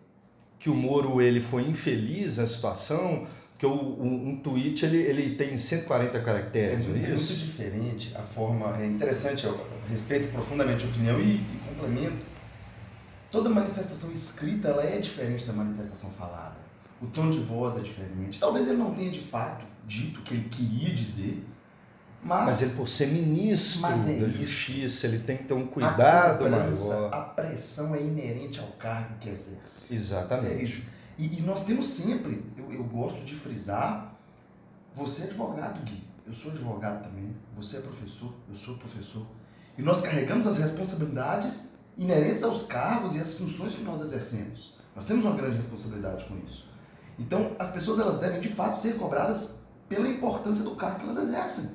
que 0.57 0.69
o 0.69 0.73
Moro 0.75 1.21
ele 1.21 1.41
foi 1.41 1.63
infeliz 1.63 2.37
na 2.37 2.45
situação, 2.47 3.27
que 3.57 3.65
o, 3.65 3.71
um, 3.71 4.29
um 4.29 4.35
tweet 4.37 4.85
ele, 4.85 4.97
ele 4.97 5.35
tem 5.35 5.57
140 5.57 6.17
É 6.17 6.21
caracteres, 6.21 6.85
muito, 6.85 6.97
é 6.97 6.99
é 7.05 7.07
muito 7.09 7.21
isso? 7.21 7.33
diferente 7.39 8.13
a 8.15 8.21
forma. 8.21 8.77
É 8.81 8.85
interessante, 8.85 9.45
eu 9.45 9.59
respeito 9.89 10.31
profundamente 10.31 10.85
a 10.85 10.87
opinião 10.89 11.19
e, 11.19 11.35
e 11.35 11.59
complemento. 11.67 12.28
Toda 13.31 13.49
manifestação 13.49 14.11
escrita 14.11 14.69
ela 14.69 14.83
é 14.83 14.97
diferente 14.99 15.45
da 15.45 15.53
manifestação 15.53 16.09
falada. 16.11 16.57
O 17.01 17.07
tom 17.07 17.29
de 17.29 17.39
voz 17.39 17.77
é 17.77 17.81
diferente. 17.81 18.39
Talvez 18.39 18.67
ele 18.67 18.77
não 18.77 18.93
tenha 18.93 19.11
de 19.11 19.21
fato 19.21 19.65
dito 19.85 20.19
o 20.19 20.23
que 20.23 20.33
ele 20.33 20.49
queria 20.49 20.93
dizer, 20.93 21.45
mas, 22.21 22.45
Mas 22.45 22.61
ele, 22.61 22.73
por 22.73 22.87
ser 22.87 23.07
ministro 23.07 23.81
Mas 23.81 24.09
é 24.09 24.19
da 24.19 24.27
isso. 24.27 24.37
Justiça, 24.39 25.07
ele 25.07 25.19
tem 25.19 25.37
que 25.37 25.45
ter 25.45 25.53
um 25.53 25.63
a 25.63 25.67
cuidado 25.67 26.39
cobrança, 26.39 26.87
maior. 26.89 27.13
a 27.13 27.21
pressão 27.21 27.95
é 27.95 28.01
inerente 28.01 28.59
ao 28.59 28.67
cargo 28.73 29.15
que 29.19 29.29
exerce. 29.29 29.93
É 29.93 29.95
Exatamente. 29.95 30.63
isso. 30.63 30.87
E, 31.17 31.39
e 31.39 31.41
nós 31.41 31.63
temos 31.63 31.85
sempre, 31.85 32.43
eu, 32.57 32.73
eu 32.73 32.83
gosto 32.83 33.23
de 33.23 33.35
frisar, 33.35 34.13
você 34.93 35.23
é 35.23 35.25
advogado, 35.25 35.81
Gui. 35.85 36.03
Eu 36.27 36.33
sou 36.33 36.51
advogado 36.51 37.03
também. 37.03 37.33
Você 37.55 37.77
é 37.77 37.79
professor, 37.79 38.33
eu 38.49 38.55
sou 38.55 38.77
professor. 38.77 39.25
E 39.77 39.81
nós 39.81 40.01
carregamos 40.01 40.45
as 40.45 40.57
responsabilidades 40.57 41.69
inerentes 41.99 42.43
aos 42.45 42.63
cargos 42.63 43.15
e 43.15 43.19
às 43.19 43.33
funções 43.33 43.75
que 43.75 43.83
nós 43.83 43.99
exercemos. 44.01 44.79
Nós 44.95 45.05
temos 45.05 45.25
uma 45.25 45.35
grande 45.35 45.57
responsabilidade 45.57 46.23
com 46.25 46.37
isso. 46.45 46.67
Então, 47.19 47.51
as 47.59 47.69
pessoas 47.71 47.99
elas 47.99 48.17
devem 48.17 48.39
de 48.39 48.47
fato 48.47 48.73
ser 48.77 48.95
cobradas 48.95 49.59
pela 49.89 50.07
importância 50.07 50.63
do 50.63 50.71
cargo 50.71 50.99
que 50.99 51.03
elas 51.03 51.17
exercem. 51.17 51.71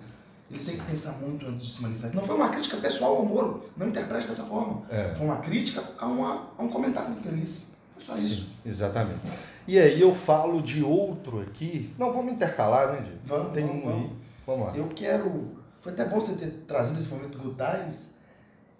ele 0.50 0.64
tem 0.64 0.76
que 0.78 0.84
pensar 0.84 1.12
muito 1.18 1.46
antes 1.46 1.66
de 1.66 1.72
se 1.74 1.82
manifestar. 1.82 2.16
Não 2.16 2.26
foi 2.26 2.36
uma 2.36 2.48
crítica 2.48 2.78
pessoal 2.78 3.16
ao 3.16 3.26
Moro, 3.26 3.64
não 3.76 3.88
interprete 3.88 4.26
dessa 4.26 4.44
forma. 4.44 4.82
É. 4.88 5.14
Foi 5.14 5.26
uma 5.26 5.36
crítica 5.36 5.84
a, 5.98 6.06
uma, 6.06 6.48
a 6.56 6.62
um 6.62 6.68
comentário 6.68 7.12
infeliz. 7.12 7.76
Foi 7.92 8.02
só 8.02 8.14
isso. 8.14 8.44
Sim, 8.44 8.52
exatamente. 8.64 9.20
E 9.68 9.78
aí 9.78 10.00
eu 10.00 10.14
falo 10.14 10.62
de 10.62 10.82
outro 10.82 11.42
aqui. 11.42 11.94
Não, 11.98 12.12
vamos 12.12 12.32
intercalar, 12.32 12.92
né, 12.92 13.00
Diego? 13.02 13.18
Vamos, 13.24 13.52
Tem 13.52 13.66
vamos, 13.66 13.84
um 13.84 13.88
aí. 13.88 13.94
vamos. 13.94 14.12
Vamos 14.46 14.66
lá. 14.66 14.76
Eu 14.76 14.88
quero. 14.88 15.58
Foi 15.80 15.92
até 15.92 16.04
bom 16.06 16.18
você 16.18 16.34
ter 16.34 16.50
trazido 16.66 16.98
esse 16.98 17.08
momento 17.08 17.36
do 17.36 17.44
Good 17.44 17.56
Times 17.56 18.14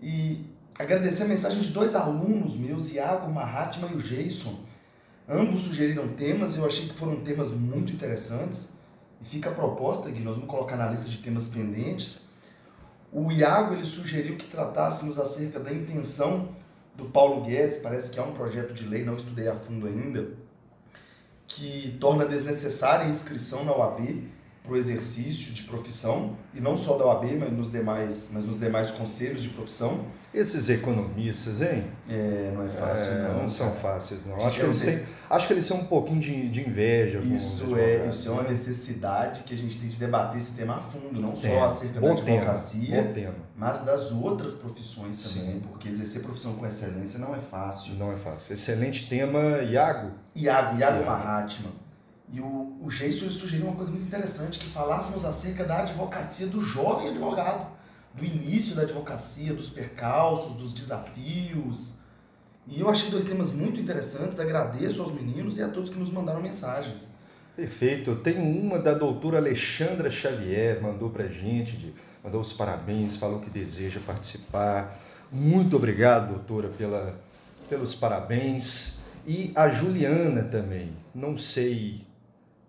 e 0.01 0.54
agradecer 0.79 1.25
a 1.25 1.29
mensagem 1.29 1.61
de 1.61 1.71
dois 1.71 1.95
alunos 1.95 2.57
meus, 2.57 2.93
Iago 2.93 3.33
Mahatma 3.33 3.89
e 3.93 3.95
o 3.95 4.03
Jason. 4.03 4.61
Ambos 5.29 5.61
sugeriram 5.61 6.09
temas, 6.09 6.57
eu 6.57 6.67
achei 6.67 6.89
que 6.89 6.95
foram 6.95 7.17
temas 7.17 7.51
muito 7.51 7.93
interessantes. 7.93 8.69
E 9.23 9.25
fica 9.25 9.51
a 9.51 9.55
proposta, 9.55 10.11
Gui, 10.11 10.21
nós 10.21 10.35
vamos 10.35 10.51
colocar 10.51 10.77
na 10.77 10.91
lista 10.91 11.09
de 11.09 11.19
temas 11.19 11.49
pendentes. 11.49 12.23
O 13.13 13.31
Iago 13.31 13.75
ele 13.75 13.85
sugeriu 13.85 14.37
que 14.37 14.47
tratássemos 14.47 15.19
acerca 15.19 15.61
da 15.61 15.73
intenção 15.73 16.49
do 16.97 17.07
Paulo 17.07 17.43
Guedes, 17.43 17.79
parece 17.79 18.11
que 18.11 18.19
há 18.19 18.23
um 18.23 18.33
projeto 18.33 18.73
de 18.73 18.87
lei, 18.87 19.05
não 19.05 19.17
estudei 19.17 19.49
a 19.49 19.55
fundo 19.55 19.87
ainda, 19.87 20.33
que 21.47 21.97
torna 22.01 22.25
desnecessária 22.25 23.07
a 23.07 23.09
inscrição 23.09 23.65
na 23.65 23.73
OAB 23.73 24.25
para 24.65 24.73
o 24.73 24.77
exercício 24.79 25.53
de 25.53 25.65
profissão, 25.65 26.39
e 26.55 26.59
não 26.61 26.75
só 26.75 26.97
da 26.97 27.05
OAB, 27.05 27.27
mas 27.39 27.53
nos 27.53 27.71
demais, 27.71 28.31
mas 28.33 28.47
nos 28.47 28.59
demais 28.59 28.91
conselhos 28.91 29.43
de 29.43 29.51
profissão. 29.51 30.07
Esses 30.33 30.71
economistas, 30.71 31.61
hein? 31.61 31.85
É, 32.09 32.51
não 32.55 32.65
é 32.65 32.69
fácil, 32.71 33.05
É, 33.13 33.29
não. 33.29 33.43
não 33.43 33.49
são 33.49 33.71
fáceis, 33.73 34.25
não. 34.25 34.37
Gente, 34.37 34.47
Acho 34.47 34.57
que, 34.61 34.65
eles 34.65 34.81
têm, 34.83 35.01
acho 35.29 35.47
que 35.47 35.53
eles 35.53 35.69
têm 35.69 35.77
um 35.77 35.85
pouquinho 35.85 36.19
de, 36.19 36.49
de 36.49 36.67
inveja. 36.67 37.19
Isso 37.21 37.77
é, 37.77 37.83
advogados, 37.97 38.17
isso 38.19 38.29
é 38.29 38.33
uma 38.33 38.43
né? 38.43 38.49
necessidade 38.49 39.43
que 39.43 39.53
a 39.53 39.57
gente 39.57 39.79
tem 39.79 39.89
de 39.89 39.99
debater 39.99 40.39
esse 40.39 40.53
tema 40.53 40.77
a 40.79 40.81
fundo, 40.81 41.21
não 41.21 41.33
Tem. 41.33 41.53
só 41.53 41.65
acerca 41.67 42.01
da 42.01 42.09
Bom 42.09 42.17
tema, 42.17 42.39
advocacia, 42.39 43.03
Bom 43.03 43.13
tema. 43.13 43.35
mas 43.55 43.85
das 43.85 44.11
outras 44.13 44.55
profissões 44.55 45.19
também, 45.19 45.53
Sim. 45.57 45.61
porque 45.61 45.91
exercer 45.91 46.23
profissão 46.23 46.55
com 46.55 46.65
excelência 46.67 47.19
não 47.19 47.35
é 47.35 47.39
fácil. 47.39 47.95
Não 47.97 48.11
é 48.11 48.17
fácil. 48.17 48.55
Excelente 48.55 49.09
tema, 49.11 49.59
Iago. 49.63 50.11
Iago, 50.35 50.79
Iago 50.79 51.05
Iago. 51.05 51.84
E 52.33 52.41
o, 52.41 52.79
o 52.81 52.89
ele 52.91 53.13
sugeriu 53.13 53.67
uma 53.67 53.77
coisa 53.77 53.91
muito 53.91 54.07
interessante, 54.07 54.59
que 54.59 54.67
falássemos 54.67 55.25
acerca 55.25 55.65
da 55.65 55.81
advocacia 55.81 56.47
do 56.47 56.61
jovem 56.61 57.09
advogado, 57.09 57.67
do 58.15 58.25
início 58.25 58.75
da 58.75 58.83
advocacia, 58.83 59.53
dos 59.53 59.69
percalços, 59.69 60.55
dos 60.57 60.73
desafios. 60.73 61.99
E 62.67 62.81
eu 62.81 62.89
achei 62.89 63.11
dois 63.11 63.25
temas 63.25 63.53
muito 63.53 63.79
interessantes, 63.79 64.41
agradeço 64.41 65.03
aos 65.03 65.13
meninos 65.13 65.59
e 65.59 65.63
a 65.63 65.69
todos 65.69 65.91
que 65.91 65.99
nos 65.99 66.11
mandaram 66.11 66.41
mensagens. 66.41 67.07
Perfeito. 67.55 68.11
Eu 68.11 68.17
tenho 68.21 68.41
uma 68.43 68.79
da 68.79 68.95
doutora 68.95 69.39
Alexandra 69.39 70.11
Xavier, 70.11 70.83
mandou 70.83 71.11
pra 71.11 71.27
gente, 71.29 71.77
de- 71.77 71.93
mandou 72.23 72.41
os 72.41 72.53
parabéns, 72.53 73.17
falou 73.17 73.39
que 73.41 73.51
deseja 73.51 74.01
participar. 74.05 74.99
Muito 75.31 75.77
obrigado, 75.77 76.31
doutora, 76.31 76.69
pela, 76.69 77.21
pelos 77.69 77.95
parabéns. 77.95 79.03
E 79.27 79.53
a 79.55 79.69
Juliana 79.69 80.43
também. 80.45 80.93
Não 81.15 81.37
sei 81.37 82.03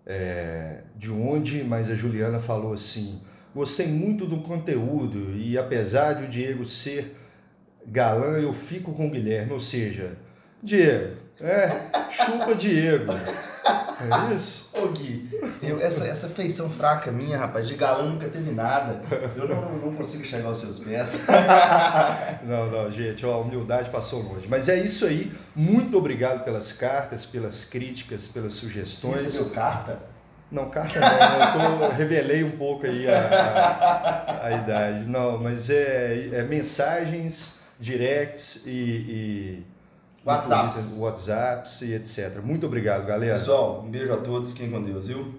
é, 0.06 0.82
de 0.94 1.10
onde, 1.10 1.64
mas 1.64 1.90
a 1.90 1.94
Juliana 1.94 2.38
falou 2.38 2.72
assim: 2.72 3.20
gostei 3.54 3.88
muito 3.88 4.24
do 4.24 4.38
conteúdo 4.38 5.36
e 5.36 5.58
apesar 5.58 6.14
de 6.14 6.24
o 6.24 6.28
Diego 6.28 6.64
ser 6.64 7.16
galã, 7.86 8.38
eu 8.38 8.52
fico 8.52 8.92
com 8.92 9.06
o 9.06 9.10
Guilherme. 9.10 9.52
Ou 9.52 9.58
seja, 9.58 10.16
Diego, 10.62 11.16
é, 11.40 11.68
chupa 12.10 12.54
Diego. 12.54 13.12
É 13.98 14.34
isso? 14.34 14.70
Ô 14.76 14.88
Gui, 14.88 15.28
eu- 15.62 15.80
essa, 15.80 16.06
essa 16.06 16.28
feição 16.28 16.68
fraca 16.68 17.10
minha, 17.10 17.38
rapaz, 17.38 17.66
de 17.66 17.74
galã 17.74 18.04
nunca 18.10 18.28
teve 18.28 18.50
nada. 18.52 19.00
Eu 19.34 19.48
não, 19.48 19.72
não 19.78 19.94
consigo 19.94 20.22
chegar 20.24 20.48
aos 20.48 20.58
seus 20.58 20.78
pés. 20.78 21.20
Não, 22.44 22.70
não, 22.70 22.90
gente, 22.90 23.24
ó, 23.24 23.32
a 23.34 23.38
humildade 23.38 23.90
passou 23.90 24.22
longe. 24.22 24.46
Mas 24.48 24.68
é 24.68 24.78
isso 24.78 25.06
aí. 25.06 25.32
Muito 25.54 25.96
obrigado 25.98 26.44
pelas 26.44 26.72
cartas, 26.72 27.24
pelas 27.26 27.64
críticas, 27.64 28.28
pelas 28.28 28.52
Você 28.52 28.60
sugestões. 28.60 29.22
recebeu 29.22 29.50
carta? 29.50 29.98
Não, 30.50 30.70
carta 30.70 31.00
não, 31.00 31.82
eu 31.82 31.90
tô, 31.90 31.94
revelei 31.96 32.44
um 32.44 32.52
pouco 32.52 32.86
aí 32.86 33.08
a, 33.08 33.18
a, 33.18 34.46
a 34.46 34.52
idade. 34.52 35.08
Não, 35.08 35.38
mas 35.42 35.70
é, 35.70 36.28
é 36.34 36.42
mensagens, 36.44 37.56
directs 37.80 38.62
e, 38.66 38.70
e 38.70 39.66
WhatsApps. 40.26 40.82
Twitter, 40.82 41.00
WhatsApps 41.02 41.82
e 41.82 41.94
etc. 41.94 42.40
Muito 42.42 42.66
obrigado, 42.66 43.06
galera. 43.06 43.34
Pessoal, 43.34 43.84
um 43.86 43.90
beijo 43.90 44.12
a 44.12 44.16
todos, 44.16 44.50
fiquem 44.50 44.70
com 44.70 44.82
Deus, 44.82 45.06
viu? 45.06 45.34